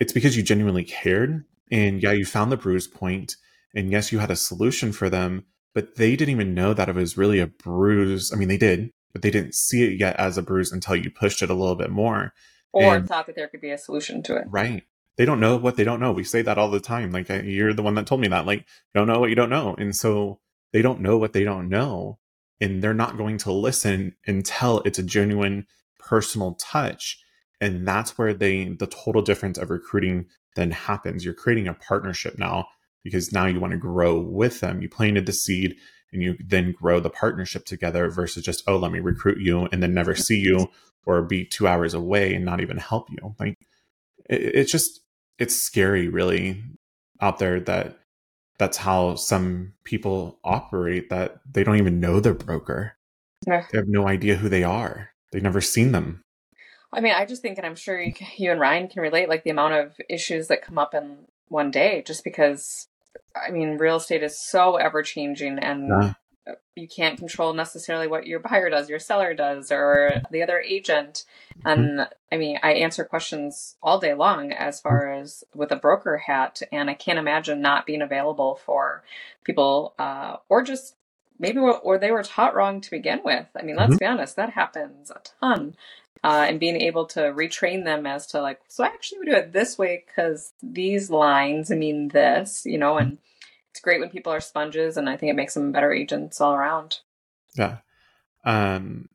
it's 0.00 0.12
because 0.12 0.36
you 0.36 0.42
genuinely 0.42 0.84
cared, 0.84 1.44
and 1.70 2.02
yeah, 2.02 2.12
you 2.12 2.24
found 2.24 2.50
the 2.50 2.56
bruise 2.56 2.86
point, 2.86 3.36
and 3.74 3.90
yes, 3.90 4.12
you 4.12 4.18
had 4.18 4.30
a 4.30 4.36
solution 4.36 4.92
for 4.92 5.10
them, 5.10 5.44
but 5.74 5.96
they 5.96 6.16
didn't 6.16 6.34
even 6.34 6.54
know 6.54 6.74
that 6.74 6.88
it 6.88 6.94
was 6.94 7.16
really 7.18 7.38
a 7.40 7.46
bruise. 7.46 8.32
I 8.32 8.36
mean, 8.36 8.48
they 8.48 8.56
did, 8.56 8.90
but 9.12 9.22
they 9.22 9.30
didn't 9.30 9.54
see 9.54 9.84
it 9.84 10.00
yet 10.00 10.16
as 10.16 10.38
a 10.38 10.42
bruise 10.42 10.72
until 10.72 10.96
you 10.96 11.10
pushed 11.10 11.42
it 11.42 11.50
a 11.50 11.54
little 11.54 11.76
bit 11.76 11.90
more. 11.90 12.32
or 12.72 12.96
and- 12.96 13.06
thought 13.06 13.26
that 13.26 13.36
there 13.36 13.48
could 13.48 13.60
be 13.60 13.70
a 13.70 13.78
solution 13.78 14.22
to 14.22 14.36
it. 14.36 14.44
Right. 14.48 14.84
They 15.18 15.26
don't 15.26 15.40
know 15.40 15.56
what 15.56 15.76
they 15.76 15.84
don't 15.84 16.00
know. 16.00 16.12
We 16.12 16.24
say 16.24 16.40
that 16.40 16.56
all 16.56 16.70
the 16.70 16.80
time. 16.80 17.12
Like 17.12 17.28
you're 17.28 17.74
the 17.74 17.82
one 17.82 17.94
that 17.96 18.06
told 18.06 18.22
me 18.22 18.28
that. 18.28 18.46
Like 18.46 18.66
don't 18.94 19.06
know 19.06 19.20
what 19.20 19.28
you 19.28 19.36
don't 19.36 19.50
know, 19.50 19.74
and 19.76 19.94
so 19.94 20.40
they 20.72 20.82
don't 20.82 21.00
know 21.00 21.18
what 21.18 21.32
they 21.32 21.44
don't 21.44 21.68
know, 21.68 22.18
and 22.60 22.82
they're 22.82 22.94
not 22.94 23.16
going 23.16 23.38
to 23.38 23.52
listen 23.52 24.16
until 24.26 24.80
it's 24.84 24.98
a 24.98 25.02
genuine 25.02 25.66
personal 25.98 26.54
touch, 26.54 27.22
and 27.60 27.86
that's 27.86 28.18
where 28.18 28.34
they 28.34 28.64
the 28.68 28.86
total 28.86 29.22
difference 29.22 29.58
of 29.58 29.70
recruiting 29.70 30.26
then 30.56 30.70
happens. 30.70 31.24
You're 31.24 31.34
creating 31.34 31.68
a 31.68 31.74
partnership 31.74 32.38
now 32.38 32.66
because 33.04 33.32
now 33.32 33.46
you 33.46 33.60
want 33.60 33.72
to 33.72 33.78
grow 33.78 34.18
with 34.18 34.60
them. 34.60 34.82
You 34.82 34.88
planted 34.88 35.26
the 35.26 35.32
seed, 35.32 35.76
and 36.12 36.22
you 36.22 36.36
then 36.44 36.72
grow 36.72 37.00
the 37.00 37.10
partnership 37.10 37.64
together 37.64 38.08
versus 38.10 38.44
just 38.44 38.62
oh 38.66 38.76
let 38.76 38.92
me 38.92 39.00
recruit 39.00 39.38
you 39.38 39.66
and 39.72 39.82
then 39.82 39.94
never 39.94 40.14
see 40.14 40.38
you 40.38 40.68
or 41.04 41.22
be 41.22 41.44
two 41.44 41.66
hours 41.66 41.94
away 41.94 42.34
and 42.34 42.44
not 42.44 42.60
even 42.60 42.76
help 42.76 43.10
you. 43.10 43.34
Like 43.40 43.58
it, 44.28 44.42
it's 44.54 44.72
just 44.72 45.00
it's 45.38 45.56
scary 45.60 46.08
really 46.08 46.62
out 47.20 47.38
there 47.38 47.60
that 47.60 47.98
that's 48.62 48.76
how 48.78 49.16
some 49.16 49.72
people 49.82 50.38
operate 50.44 51.10
that 51.10 51.40
they 51.50 51.64
don't 51.64 51.78
even 51.78 51.98
know 51.98 52.20
their 52.20 52.32
broker 52.34 52.92
Yeah. 53.46 53.66
they 53.72 53.78
have 53.78 53.88
no 53.88 54.06
idea 54.06 54.36
who 54.36 54.48
they 54.48 54.62
are 54.62 55.10
they've 55.32 55.42
never 55.42 55.60
seen 55.60 55.90
them 55.90 56.22
I 56.94 57.00
mean, 57.00 57.14
I 57.14 57.24
just 57.24 57.40
think, 57.40 57.56
and 57.56 57.66
I'm 57.66 57.74
sure 57.74 57.98
you, 57.98 58.12
you 58.36 58.50
and 58.50 58.60
Ryan 58.60 58.86
can 58.86 59.00
relate, 59.00 59.26
like 59.28 59.44
the 59.44 59.50
amount 59.50 59.72
of 59.72 59.94
issues 60.10 60.48
that 60.48 60.60
come 60.60 60.76
up 60.76 60.94
in 60.94 61.16
one 61.48 61.70
day, 61.70 62.02
just 62.06 62.22
because, 62.22 62.86
I 63.34 63.50
mean, 63.50 63.78
real 63.78 63.96
estate 63.96 64.22
is 64.22 64.38
so 64.38 64.76
ever 64.76 65.02
changing, 65.02 65.58
and 65.58 65.88
Yeah. 65.88 66.12
You 66.74 66.88
can't 66.88 67.18
control 67.18 67.52
necessarily 67.52 68.06
what 68.06 68.26
your 68.26 68.40
buyer 68.40 68.70
does, 68.70 68.88
your 68.88 68.98
seller 68.98 69.34
does, 69.34 69.70
or 69.70 70.22
the 70.30 70.42
other 70.42 70.60
agent. 70.60 71.24
And 71.64 72.08
I 72.32 72.36
mean, 72.36 72.58
I 72.62 72.72
answer 72.74 73.04
questions 73.04 73.76
all 73.82 74.00
day 74.00 74.14
long 74.14 74.52
as 74.52 74.80
far 74.80 75.12
as 75.12 75.44
with 75.54 75.70
a 75.70 75.76
broker 75.76 76.16
hat, 76.16 76.60
and 76.72 76.90
I 76.90 76.94
can't 76.94 77.18
imagine 77.18 77.60
not 77.60 77.86
being 77.86 78.02
available 78.02 78.56
for 78.56 79.04
people, 79.44 79.94
uh, 79.98 80.38
or 80.48 80.62
just 80.62 80.96
maybe 81.38 81.58
or 81.58 81.98
they 81.98 82.10
were 82.10 82.22
taught 82.22 82.54
wrong 82.54 82.80
to 82.80 82.90
begin 82.90 83.20
with. 83.24 83.46
I 83.56 83.62
mean, 83.62 83.76
let's 83.76 83.96
Mhm. 83.96 84.00
be 84.00 84.06
honest, 84.06 84.36
that 84.36 84.50
happens 84.50 85.10
a 85.10 85.20
ton 85.40 85.76
uh, 86.24 86.46
and 86.48 86.60
being 86.60 86.80
able 86.80 87.06
to 87.06 87.20
retrain 87.20 87.84
them 87.84 88.06
as 88.06 88.26
to 88.28 88.40
like, 88.40 88.60
so 88.68 88.84
I 88.84 88.88
actually 88.88 89.18
would 89.18 89.28
do 89.28 89.34
it 89.36 89.52
this 89.52 89.76
way 89.78 90.04
because 90.06 90.52
these 90.62 91.10
lines 91.10 91.70
mean 91.70 92.08
this, 92.08 92.64
you 92.64 92.78
know, 92.78 92.96
and 92.96 93.18
it's 93.72 93.80
great 93.80 94.00
when 94.00 94.10
people 94.10 94.32
are 94.32 94.40
sponges, 94.40 94.96
and 94.96 95.08
I 95.08 95.16
think 95.16 95.30
it 95.30 95.36
makes 95.36 95.54
them 95.54 95.72
better 95.72 95.92
agents 95.92 96.40
all 96.40 96.54
around. 96.54 96.98
yeah. 97.54 97.78
Um 98.44 99.08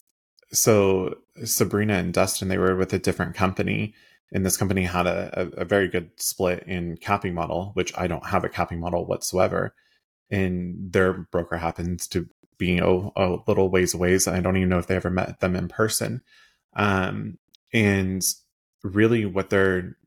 so 0.52 1.18
sabrina 1.44 1.96
and 1.96 2.14
dustin 2.14 2.48
they 2.48 2.58
were 2.58 2.76
with 2.78 2.94
a 2.94 3.00
different 3.00 3.36
company 3.36 3.94
and 4.32 4.46
this 4.46 4.56
company 4.56 4.84
had 4.84 5.06
a, 5.06 5.30
a, 5.58 5.62
a 5.62 5.66
very 5.66 5.90
good 5.90 6.10
split 6.16 6.64
in 6.66 6.96
capping 6.96 7.34
model 7.34 7.72
which 7.74 7.92
i 7.98 8.08
don't 8.08 8.28
have 8.28 8.46
a 8.46 8.50
capping 8.50 8.80
model 8.80 9.06
whatsoever. 9.06 9.76
And 10.30 10.92
their 10.94 11.14
broker 11.14 11.58
happens 11.58 12.08
to 12.10 12.30
be 12.58 12.80
a, 12.80 12.88
a 12.88 13.38
little 13.46 13.70
ways 13.70 13.94
away 13.94 14.18
i 14.28 14.40
don't 14.40 14.58
even 14.58 14.70
know 14.70 14.80
if 14.80 14.88
they 14.88 14.96
ever 14.96 15.10
met 15.10 15.40
them 15.42 15.56
in 15.56 15.68
person. 15.68 16.22
Um 16.76 17.38
and 17.74 18.24
really 18.84 19.26
what 19.26 19.50
their 19.50 19.98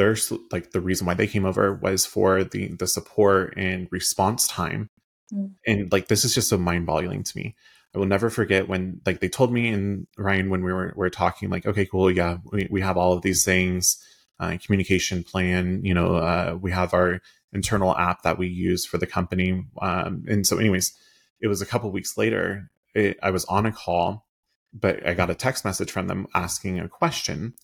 their 0.00 0.16
like 0.50 0.70
the 0.70 0.80
reason 0.80 1.06
why 1.06 1.14
they 1.14 1.26
came 1.26 1.44
over 1.44 1.74
was 1.74 2.06
for 2.06 2.42
the 2.42 2.68
the 2.68 2.86
support 2.86 3.54
and 3.56 3.86
response 3.90 4.48
time. 4.48 4.88
Mm. 5.32 5.52
and 5.64 5.92
like 5.92 6.08
this 6.08 6.24
is 6.24 6.34
just 6.34 6.48
so 6.48 6.58
mind-boggling 6.58 7.22
to 7.22 7.36
me. 7.36 7.54
I 7.94 7.98
will 7.98 8.06
never 8.06 8.30
forget 8.30 8.68
when 8.68 9.00
like 9.06 9.20
they 9.20 9.28
told 9.28 9.52
me 9.52 9.68
and 9.68 10.06
ryan 10.16 10.50
when 10.50 10.64
we 10.64 10.72
were, 10.72 10.92
were 10.96 11.10
talking 11.10 11.50
like 11.50 11.66
okay 11.66 11.86
cool 11.86 12.10
yeah 12.10 12.38
we, 12.50 12.66
we 12.70 12.80
have 12.80 12.96
all 12.96 13.12
of 13.12 13.22
these 13.22 13.44
things 13.44 14.02
uh, 14.40 14.56
communication 14.64 15.22
plan 15.22 15.84
you 15.84 15.94
know 15.94 16.16
uh, 16.16 16.56
we 16.60 16.70
have 16.72 16.94
our 16.94 17.20
internal 17.52 17.96
app 17.96 18.22
that 18.22 18.38
we 18.38 18.46
use 18.46 18.86
for 18.86 18.96
the 18.96 19.06
company. 19.06 19.64
Um, 19.82 20.24
and 20.28 20.46
so 20.46 20.58
anyways 20.58 20.92
it 21.40 21.48
was 21.48 21.60
a 21.60 21.66
couple 21.66 21.90
weeks 21.92 22.16
later 22.16 22.70
it, 22.94 23.18
i 23.22 23.30
was 23.30 23.44
on 23.46 23.66
a 23.66 23.72
call 23.72 24.26
but 24.72 25.04
i 25.06 25.14
got 25.14 25.30
a 25.30 25.34
text 25.34 25.64
message 25.64 25.90
from 25.90 26.08
them 26.08 26.26
asking 26.34 26.80
a 26.80 26.88
question 26.88 27.54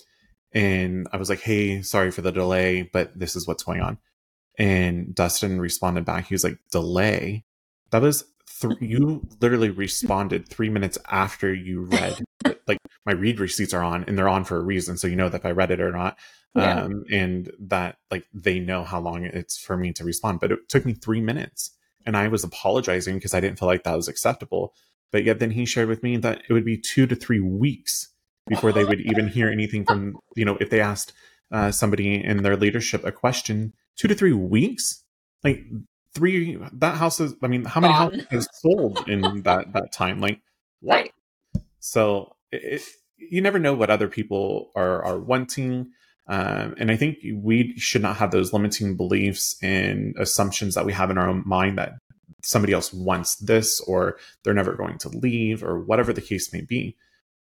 and 0.57 1.07
i 1.12 1.19
was 1.19 1.29
like 1.29 1.40
hey 1.40 1.83
sorry 1.83 2.11
for 2.11 2.23
the 2.23 2.33
delay 2.33 2.88
but 2.92 3.16
this 3.16 3.37
is 3.37 3.47
what's 3.47 3.62
going 3.62 3.81
on. 3.81 3.99
And 4.59 5.14
dustin 5.14 5.61
responded 5.61 6.07
back. 6.07 6.29
He 6.29 6.35
was 6.35 6.42
like 6.42 6.59
delay? 6.73 7.45
That 7.90 8.01
was 8.01 8.25
th- 8.61 8.77
you 8.81 9.23
literally 9.40 9.69
responded 9.69 10.49
three 10.49 10.71
minutes 10.71 10.97
after 11.11 11.53
you 11.53 11.83
read 11.83 12.25
like 12.66 12.79
my 13.05 13.12
read 13.12 13.38
receipts 13.38 13.75
are 13.75 13.83
on 13.83 14.05
and 14.05 14.16
they're 14.16 14.31
on 14.31 14.45
for 14.45 14.57
a 14.57 14.62
reason 14.62 14.97
so 14.97 15.07
you 15.07 15.14
know 15.14 15.29
that 15.29 15.42
if 15.42 15.47
i 15.47 15.51
read 15.51 15.71
it 15.71 15.81
or 15.81 15.92
not. 15.92 16.19
Yeah. 16.55 16.85
um 16.85 17.05
and 17.12 17.53
that 17.61 17.99
like 18.11 18.27
they 18.33 18.59
know 18.59 18.83
how 18.83 18.99
long 18.99 19.25
it's 19.25 19.59
for 19.59 19.77
me 19.77 19.92
to 19.92 20.05
respond 20.05 20.40
but 20.40 20.53
it 20.53 20.71
took 20.71 20.87
me 20.87 20.95
three 20.95 21.21
minutes. 21.21 21.71
And 22.07 22.16
i 22.16 22.29
was 22.29 22.45
apologizing 22.45 23.16
because 23.16 23.35
i 23.35 23.40
didn't 23.40 23.59
feel 23.59 23.69
like 23.69 23.85
that 23.85 23.95
was 23.95 24.09
acceptable. 24.09 24.75
But 25.12 25.25
yet 25.25 25.38
then 25.38 25.51
he 25.51 25.66
shared 25.66 25.88
with 25.88 26.03
me 26.03 26.16
that 26.16 26.42
it 26.49 26.53
would 26.55 26.64
be 26.64 26.79
two 26.79 27.07
to 27.07 27.14
three 27.14 27.40
weeks 27.40 28.09
before 28.46 28.72
they 28.72 28.85
would 28.85 29.00
even 29.00 29.28
hear 29.28 29.48
anything 29.48 29.85
from 29.85 30.18
you 30.35 30.44
know 30.44 30.56
if 30.61 30.70
they 30.70 30.80
asked 30.80 31.12
uh, 31.52 31.70
somebody 31.70 32.22
in 32.22 32.42
their 32.42 32.56
leadership 32.56 33.04
a 33.04 33.12
question 33.12 33.72
two 33.96 34.09
to 34.09 34.14
three 34.14 34.32
weeks 34.32 35.02
like 35.44 35.64
three 36.14 36.59
that 36.72 36.96
house 36.96 37.20
is 37.20 37.35
i 37.42 37.46
mean 37.46 37.64
how 37.64 37.80
many 37.80 37.92
Gone. 37.92 38.12
houses 38.12 38.26
has 38.30 38.48
sold 38.52 39.09
in 39.09 39.42
that 39.42 39.72
that 39.72 39.92
time 39.92 40.20
like 40.20 40.40
what 40.80 40.96
Right. 40.96 41.12
so 41.80 42.37
it, 42.52 42.82
you 43.16 43.40
never 43.40 43.59
know 43.59 43.74
what 43.74 43.90
other 43.90 44.09
people 44.09 44.70
are 44.76 45.02
are 45.04 45.18
wanting 45.18 45.90
um, 46.28 46.74
and 46.78 46.90
i 46.90 46.96
think 46.96 47.18
we 47.35 47.74
should 47.76 48.02
not 48.02 48.16
have 48.16 48.30
those 48.30 48.52
limiting 48.52 48.96
beliefs 48.96 49.56
and 49.62 50.14
assumptions 50.18 50.74
that 50.74 50.87
we 50.87 50.92
have 50.92 51.11
in 51.11 51.18
our 51.18 51.28
own 51.28 51.42
mind 51.46 51.78
that 51.78 51.94
somebody 52.42 52.72
else 52.72 52.92
wants 52.92 53.37
this 53.37 53.80
or 53.80 54.18
they're 54.44 54.54
never 54.54 54.74
going 54.74 54.98
to 54.98 55.09
leave 55.09 55.64
or 55.64 55.80
whatever 55.80 56.12
the 56.12 56.20
case 56.20 56.52
may 56.52 56.61
be 56.61 56.96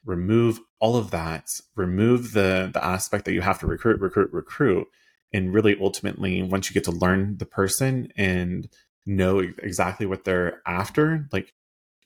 remove 0.05 0.61
all 0.79 0.97
of 0.97 1.11
that 1.11 1.51
remove 1.77 2.33
the 2.33 2.71
the 2.73 2.85
aspect 2.85 3.25
that 3.25 3.33
you 3.33 3.41
have 3.41 3.59
to 3.59 3.67
recruit 3.67 4.01
recruit 4.01 4.33
recruit 4.33 4.87
and 5.33 5.53
really 5.53 5.77
ultimately 5.81 6.43
once 6.43 6.69
you 6.69 6.75
get 6.75 6.85
to 6.85 6.91
learn 6.91 7.37
the 7.39 7.47
person 7.47 8.09
and 8.17 8.69
know 9.07 9.39
exactly 9.39 10.07
what 10.07 10.25
they're 10.25 10.63
after 10.67 11.29
like 11.33 11.53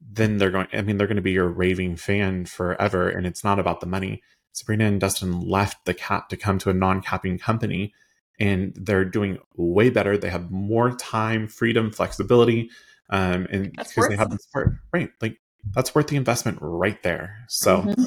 then 0.01 0.39
they're 0.39 0.51
going 0.51 0.67
i 0.73 0.83
mean 0.83 0.97
they're 0.97 1.07
going 1.07 1.17
to 1.17 1.23
be 1.23 1.33
your 1.33 1.49
raving 1.49 1.97
fan 1.97 2.45
forever 2.45 3.09
and 3.09 3.27
it's 3.27 3.45
not 3.45 3.59
about 3.59 3.81
the 3.81 3.87
money 3.87 4.23
sabrina 4.53 4.85
and 4.85 5.01
dustin 5.01 5.41
left 5.41 5.85
the 5.85 5.95
cap 5.95 6.29
to 6.29 6.37
come 6.37 6.59
to 6.59 6.71
a 6.71 6.75
non-capping 6.75 7.39
company 7.39 7.93
and 8.39 8.73
they're 8.77 9.05
doing 9.05 9.39
way 9.57 9.91
better. 9.91 10.19
They 10.19 10.31
have 10.31 10.51
more 10.51 10.91
time, 10.97 11.49
freedom, 11.49 11.91
flexibility, 11.91 12.71
um, 13.11 13.47
and 13.51 13.73
because 13.73 14.09
they 14.09 14.17
have 14.17 14.31
the 14.31 14.39
support, 14.39 14.75
right? 14.93 15.11
Like 15.21 15.39
that's 15.73 15.95
worth 15.95 16.09
the 16.09 16.17
investment 16.17 16.59
right 16.61 17.03
there. 17.03 17.45
So, 17.49 17.83
mm-hmm. 17.83 18.05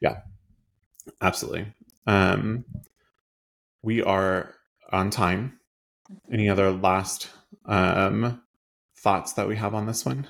yeah, 0.00 0.20
absolutely. 1.20 1.66
Um, 2.06 2.64
we 3.82 4.02
are 4.02 4.54
on 4.92 5.10
time. 5.10 5.58
Any 6.32 6.48
other 6.48 6.72
last 6.72 7.30
um, 7.66 8.42
thoughts 8.96 9.34
that 9.34 9.48
we 9.48 9.56
have 9.56 9.74
on 9.74 9.86
this 9.86 10.04
one? 10.04 10.26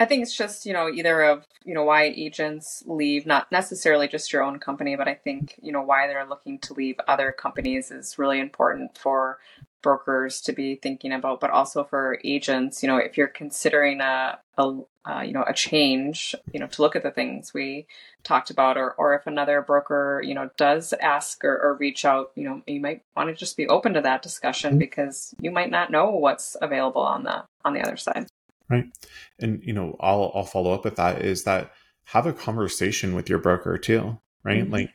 I 0.00 0.06
think 0.06 0.22
it's 0.22 0.34
just, 0.34 0.64
you 0.64 0.72
know, 0.72 0.88
either 0.88 1.20
of, 1.20 1.46
you 1.62 1.74
know, 1.74 1.84
why 1.84 2.04
agents 2.04 2.82
leave, 2.86 3.26
not 3.26 3.52
necessarily 3.52 4.08
just 4.08 4.32
your 4.32 4.42
own 4.42 4.58
company, 4.58 4.96
but 4.96 5.06
I 5.06 5.14
think, 5.14 5.56
you 5.62 5.72
know, 5.72 5.82
why 5.82 6.06
they're 6.06 6.26
looking 6.26 6.58
to 6.60 6.72
leave 6.72 6.98
other 7.06 7.32
companies 7.32 7.90
is 7.90 8.18
really 8.18 8.40
important 8.40 8.96
for 8.96 9.38
brokers 9.82 10.40
to 10.42 10.52
be 10.52 10.74
thinking 10.74 11.12
about, 11.12 11.38
but 11.38 11.50
also 11.50 11.84
for 11.84 12.18
agents, 12.24 12.82
you 12.82 12.88
know, 12.88 12.96
if 12.96 13.18
you're 13.18 13.28
considering 13.28 14.00
a, 14.00 14.38
a 14.56 14.80
uh, 15.06 15.22
you 15.22 15.32
know, 15.32 15.44
a 15.46 15.54
change, 15.54 16.34
you 16.52 16.60
know, 16.60 16.66
to 16.66 16.82
look 16.82 16.94
at 16.94 17.02
the 17.02 17.10
things 17.10 17.54
we 17.54 17.86
talked 18.22 18.50
about, 18.50 18.76
or, 18.76 18.92
or 18.92 19.14
if 19.14 19.26
another 19.26 19.62
broker, 19.62 20.22
you 20.24 20.34
know, 20.34 20.50
does 20.56 20.92
ask 21.00 21.42
or, 21.42 21.58
or 21.58 21.74
reach 21.74 22.04
out, 22.04 22.30
you 22.34 22.44
know, 22.44 22.62
you 22.66 22.80
might 22.80 23.02
want 23.16 23.28
to 23.28 23.34
just 23.34 23.56
be 23.56 23.66
open 23.68 23.94
to 23.94 24.00
that 24.02 24.22
discussion 24.22 24.72
mm-hmm. 24.72 24.78
because 24.78 25.34
you 25.40 25.50
might 25.50 25.70
not 25.70 25.90
know 25.90 26.10
what's 26.10 26.56
available 26.60 27.02
on 27.02 27.24
the, 27.24 27.44
on 27.64 27.72
the 27.72 27.80
other 27.80 27.96
side. 27.96 28.26
Right. 28.70 28.86
And, 29.38 29.62
you 29.64 29.72
know, 29.72 29.96
I'll, 30.00 30.30
I'll 30.34 30.44
follow 30.44 30.72
up 30.72 30.84
with 30.84 30.96
that 30.96 31.22
is 31.22 31.44
that 31.44 31.72
have 32.04 32.26
a 32.26 32.32
conversation 32.32 33.14
with 33.14 33.28
your 33.28 33.38
broker 33.38 33.76
too, 33.76 34.18
right? 34.44 34.62
Mm-hmm. 34.62 34.72
Like, 34.72 34.90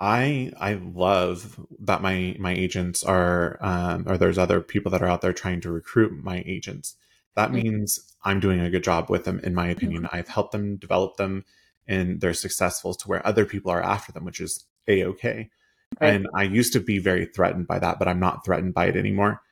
I 0.00 0.52
I 0.58 0.74
love 0.74 1.58
that 1.80 2.02
my 2.02 2.36
my 2.38 2.52
agents 2.52 3.04
are 3.04 3.58
um, 3.60 4.04
or 4.06 4.18
there's 4.18 4.38
other 4.38 4.60
people 4.60 4.90
that 4.90 5.02
are 5.02 5.08
out 5.08 5.20
there 5.20 5.32
trying 5.32 5.60
to 5.62 5.70
recruit 5.70 6.12
my 6.22 6.42
agents. 6.46 6.96
That 7.36 7.50
mm-hmm. 7.50 7.62
means 7.62 8.14
I'm 8.24 8.40
doing 8.40 8.60
a 8.60 8.70
good 8.70 8.84
job 8.84 9.08
with 9.08 9.24
them, 9.24 9.40
in 9.44 9.54
my 9.54 9.68
opinion. 9.68 10.02
Mm-hmm. 10.02 10.16
I've 10.16 10.28
helped 10.28 10.52
them 10.52 10.76
develop 10.76 11.16
them, 11.16 11.44
and 11.86 12.20
they're 12.20 12.34
successful 12.34 12.94
to 12.94 13.08
where 13.08 13.26
other 13.26 13.46
people 13.46 13.70
are 13.70 13.82
after 13.82 14.12
them, 14.12 14.24
which 14.24 14.40
is 14.40 14.64
a 14.88 15.04
okay. 15.04 15.50
Right. 16.00 16.14
And 16.14 16.26
I 16.34 16.42
used 16.42 16.72
to 16.72 16.80
be 16.80 16.98
very 16.98 17.26
threatened 17.26 17.68
by 17.68 17.78
that, 17.78 17.98
but 17.98 18.08
I'm 18.08 18.20
not 18.20 18.44
threatened 18.44 18.74
by 18.74 18.86
it 18.86 18.96
anymore. 18.96 19.42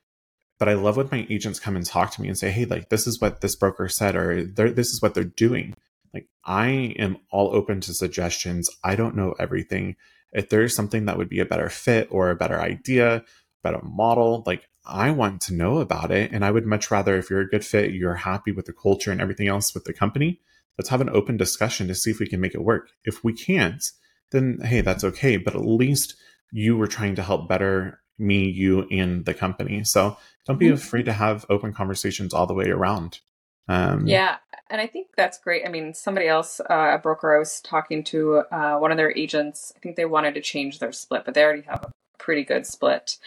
But 0.62 0.68
I 0.68 0.74
love 0.74 0.96
when 0.96 1.08
my 1.10 1.26
agents 1.28 1.58
come 1.58 1.74
and 1.74 1.84
talk 1.84 2.12
to 2.12 2.22
me 2.22 2.28
and 2.28 2.38
say, 2.38 2.52
"Hey, 2.52 2.66
like 2.66 2.88
this 2.88 3.08
is 3.08 3.20
what 3.20 3.40
this 3.40 3.56
broker 3.56 3.88
said, 3.88 4.14
or 4.14 4.44
this 4.44 4.90
is 4.90 5.02
what 5.02 5.12
they're 5.12 5.24
doing." 5.24 5.74
Like 6.14 6.28
I 6.44 6.94
am 7.00 7.16
all 7.32 7.52
open 7.52 7.80
to 7.80 7.92
suggestions. 7.92 8.70
I 8.84 8.94
don't 8.94 9.16
know 9.16 9.34
everything 9.40 9.96
if 10.32 10.50
there's 10.50 10.72
something 10.72 11.06
that 11.06 11.18
would 11.18 11.28
be 11.28 11.40
a 11.40 11.44
better 11.44 11.68
fit 11.68 12.06
or 12.12 12.30
a 12.30 12.36
better 12.36 12.60
idea, 12.60 13.24
better 13.64 13.80
model, 13.82 14.44
like 14.46 14.68
I 14.86 15.10
want 15.10 15.40
to 15.40 15.54
know 15.54 15.78
about 15.78 16.12
it. 16.12 16.30
And 16.30 16.44
I 16.44 16.52
would 16.52 16.64
much 16.64 16.92
rather, 16.92 17.16
if 17.16 17.28
you're 17.28 17.40
a 17.40 17.48
good 17.48 17.64
fit, 17.64 17.90
you're 17.90 18.14
happy 18.14 18.52
with 18.52 18.66
the 18.66 18.72
culture 18.72 19.10
and 19.10 19.20
everything 19.20 19.48
else 19.48 19.74
with 19.74 19.82
the 19.82 19.92
company, 19.92 20.40
let's 20.78 20.90
have 20.90 21.00
an 21.00 21.10
open 21.10 21.36
discussion 21.36 21.88
to 21.88 21.94
see 21.96 22.12
if 22.12 22.20
we 22.20 22.28
can 22.28 22.40
make 22.40 22.54
it 22.54 22.62
work. 22.62 22.90
If 23.04 23.24
we 23.24 23.32
can't, 23.32 23.82
then 24.30 24.60
hey, 24.62 24.80
that's 24.80 25.02
okay. 25.02 25.38
But 25.38 25.56
at 25.56 25.66
least 25.66 26.14
you 26.52 26.76
were 26.76 26.86
trying 26.86 27.16
to 27.16 27.22
help 27.24 27.48
better 27.48 27.98
me, 28.18 28.48
you, 28.48 28.86
and 28.90 29.24
the 29.24 29.34
company. 29.34 29.84
So 29.84 30.16
don't 30.46 30.58
be 30.58 30.66
mm-hmm. 30.66 30.74
afraid 30.74 31.04
to 31.06 31.12
have 31.12 31.46
open 31.48 31.72
conversations 31.72 32.34
all 32.34 32.46
the 32.46 32.54
way 32.54 32.68
around. 32.68 33.20
Um, 33.68 34.06
yeah, 34.06 34.36
and 34.70 34.80
I 34.80 34.86
think 34.86 35.08
that's 35.16 35.38
great. 35.38 35.64
I 35.66 35.70
mean, 35.70 35.94
somebody 35.94 36.26
else, 36.26 36.60
uh, 36.60 36.94
a 36.94 36.98
broker 36.98 37.34
I 37.34 37.38
was 37.38 37.60
talking 37.60 38.02
to, 38.04 38.42
uh, 38.50 38.76
one 38.78 38.90
of 38.90 38.96
their 38.96 39.16
agents, 39.16 39.72
I 39.76 39.80
think 39.80 39.96
they 39.96 40.04
wanted 40.04 40.34
to 40.34 40.40
change 40.40 40.78
their 40.78 40.92
split, 40.92 41.24
but 41.24 41.34
they 41.34 41.44
already 41.44 41.62
have 41.62 41.84
a 41.84 41.92
pretty 42.18 42.44
good 42.44 42.66
split. 42.66 43.18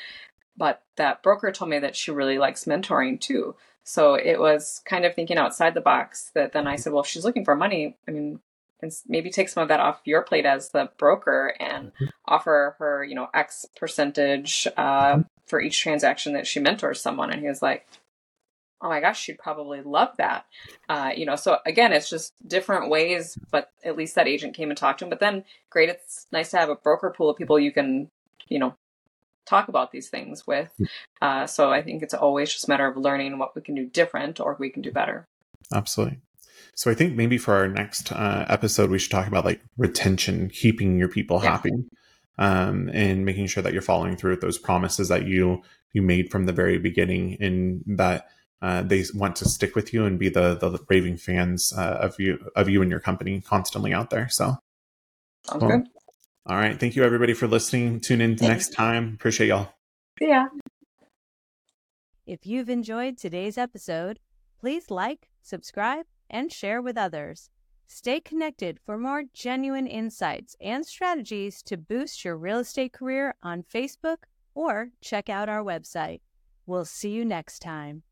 But 0.57 0.81
that 0.97 1.23
broker 1.23 1.51
told 1.51 1.71
me 1.71 1.79
that 1.79 1.95
she 1.95 2.11
really 2.11 2.37
likes 2.37 2.65
mentoring 2.65 3.19
too. 3.19 3.55
So 3.83 4.15
it 4.15 4.39
was 4.39 4.81
kind 4.85 5.05
of 5.05 5.13
thinking 5.13 5.37
outside 5.37 5.73
the 5.73 5.81
box 5.81 6.31
that 6.33 6.53
then 6.53 6.67
I 6.67 6.75
said, 6.75 6.91
well, 6.91 7.03
if 7.03 7.07
she's 7.07 7.25
looking 7.25 7.45
for 7.45 7.55
money, 7.55 7.95
I 8.07 8.11
mean, 8.11 8.39
maybe 9.07 9.29
take 9.29 9.49
some 9.49 9.63
of 9.63 9.69
that 9.69 9.79
off 9.79 10.01
your 10.05 10.21
plate 10.21 10.45
as 10.45 10.69
the 10.69 10.89
broker 10.97 11.53
and 11.59 11.87
mm-hmm. 11.87 12.05
offer 12.25 12.75
her, 12.79 13.03
you 13.03 13.15
know, 13.15 13.27
X 13.33 13.65
percentage 13.75 14.67
uh, 14.77 15.13
mm-hmm. 15.13 15.21
for 15.45 15.61
each 15.61 15.79
transaction 15.79 16.33
that 16.33 16.47
she 16.47 16.59
mentors 16.59 17.01
someone. 17.01 17.31
And 17.31 17.41
he 17.41 17.47
was 17.47 17.61
like, 17.61 17.87
oh 18.81 18.89
my 18.89 18.99
gosh, 18.99 19.19
she'd 19.19 19.39
probably 19.39 19.81
love 19.81 20.09
that. 20.17 20.45
Uh, 20.89 21.11
you 21.15 21.25
know, 21.25 21.35
so 21.35 21.57
again, 21.65 21.93
it's 21.93 22.09
just 22.09 22.33
different 22.47 22.89
ways, 22.89 23.37
but 23.51 23.71
at 23.83 23.97
least 23.97 24.15
that 24.15 24.27
agent 24.27 24.55
came 24.55 24.69
and 24.69 24.77
talked 24.77 24.99
to 24.99 25.05
him. 25.05 25.09
But 25.09 25.19
then, 25.19 25.43
great, 25.69 25.89
it's 25.89 26.27
nice 26.31 26.51
to 26.51 26.57
have 26.57 26.69
a 26.69 26.75
broker 26.75 27.13
pool 27.15 27.29
of 27.29 27.37
people 27.37 27.59
you 27.59 27.71
can, 27.71 28.09
you 28.47 28.59
know, 28.59 28.75
talk 29.45 29.69
about 29.69 29.91
these 29.91 30.09
things 30.09 30.45
with. 30.45 30.71
Hmm. 30.77 30.83
Uh, 31.21 31.47
so 31.47 31.71
I 31.71 31.81
think 31.81 32.03
it's 32.03 32.13
always 32.13 32.51
just 32.51 32.67
a 32.67 32.69
matter 32.69 32.87
of 32.87 32.97
learning 32.97 33.37
what 33.37 33.55
we 33.55 33.61
can 33.61 33.75
do 33.75 33.85
different 33.85 34.39
or 34.39 34.55
we 34.59 34.69
can 34.69 34.81
do 34.81 34.91
better. 34.91 35.27
Absolutely. 35.73 36.19
So 36.75 36.91
I 36.91 36.93
think 36.93 37.15
maybe 37.15 37.37
for 37.37 37.53
our 37.53 37.67
next 37.67 38.11
uh, 38.11 38.45
episode, 38.49 38.89
we 38.89 38.99
should 38.99 39.11
talk 39.11 39.27
about 39.27 39.45
like 39.45 39.61
retention, 39.77 40.49
keeping 40.49 40.99
your 40.99 41.07
people 41.07 41.39
yeah. 41.41 41.51
happy, 41.51 41.71
um, 42.37 42.89
and 42.93 43.25
making 43.25 43.47
sure 43.47 43.63
that 43.63 43.73
you're 43.73 43.81
following 43.81 44.15
through 44.15 44.31
with 44.31 44.41
those 44.41 44.57
promises 44.57 45.07
that 45.09 45.25
you 45.25 45.61
you 45.93 46.01
made 46.01 46.29
from 46.29 46.45
the 46.45 46.53
very 46.53 46.77
beginning, 46.77 47.37
and 47.39 47.83
that 47.87 48.27
uh, 48.61 48.81
they 48.81 49.05
want 49.13 49.35
to 49.37 49.45
stick 49.45 49.75
with 49.75 49.93
you 49.93 50.05
and 50.05 50.19
be 50.19 50.29
the 50.29 50.55
the 50.55 50.79
raving 50.89 51.17
fans 51.17 51.73
uh, 51.77 51.97
of 52.01 52.19
you 52.19 52.37
of 52.55 52.69
you 52.69 52.81
and 52.81 52.91
your 52.91 52.99
company 52.99 53.41
constantly 53.41 53.93
out 53.93 54.09
there. 54.09 54.27
So, 54.29 54.57
sounds 55.45 55.61
well, 55.61 55.77
good. 55.77 55.87
All 56.47 56.57
right, 56.57 56.79
thank 56.79 56.95
you 56.95 57.03
everybody 57.03 57.33
for 57.33 57.47
listening. 57.47 57.99
Tune 57.99 58.21
in 58.21 58.35
next 58.41 58.73
time. 58.73 59.13
Appreciate 59.15 59.47
y'all. 59.47 59.69
Yeah. 60.19 60.45
If 62.25 62.47
you've 62.47 62.69
enjoyed 62.69 63.17
today's 63.17 63.57
episode, 63.57 64.19
please 64.59 64.89
like, 64.89 65.29
subscribe, 65.41 66.05
and 66.29 66.51
share 66.51 66.81
with 66.81 66.97
others. 66.97 67.49
Stay 67.87 68.19
connected 68.19 68.79
for 68.85 68.97
more 68.97 69.23
genuine 69.33 69.87
insights 69.87 70.55
and 70.59 70.85
strategies 70.85 71.61
to 71.63 71.77
boost 71.77 72.25
your 72.25 72.35
real 72.35 72.59
estate 72.59 72.93
career 72.93 73.35
on 73.43 73.63
Facebook 73.63 74.17
or 74.53 74.89
check 75.01 75.29
out 75.29 75.49
our 75.49 75.63
website. 75.63 76.21
We'll 76.65 76.85
see 76.85 77.11
you 77.11 77.25
next 77.25 77.59
time. 77.59 78.03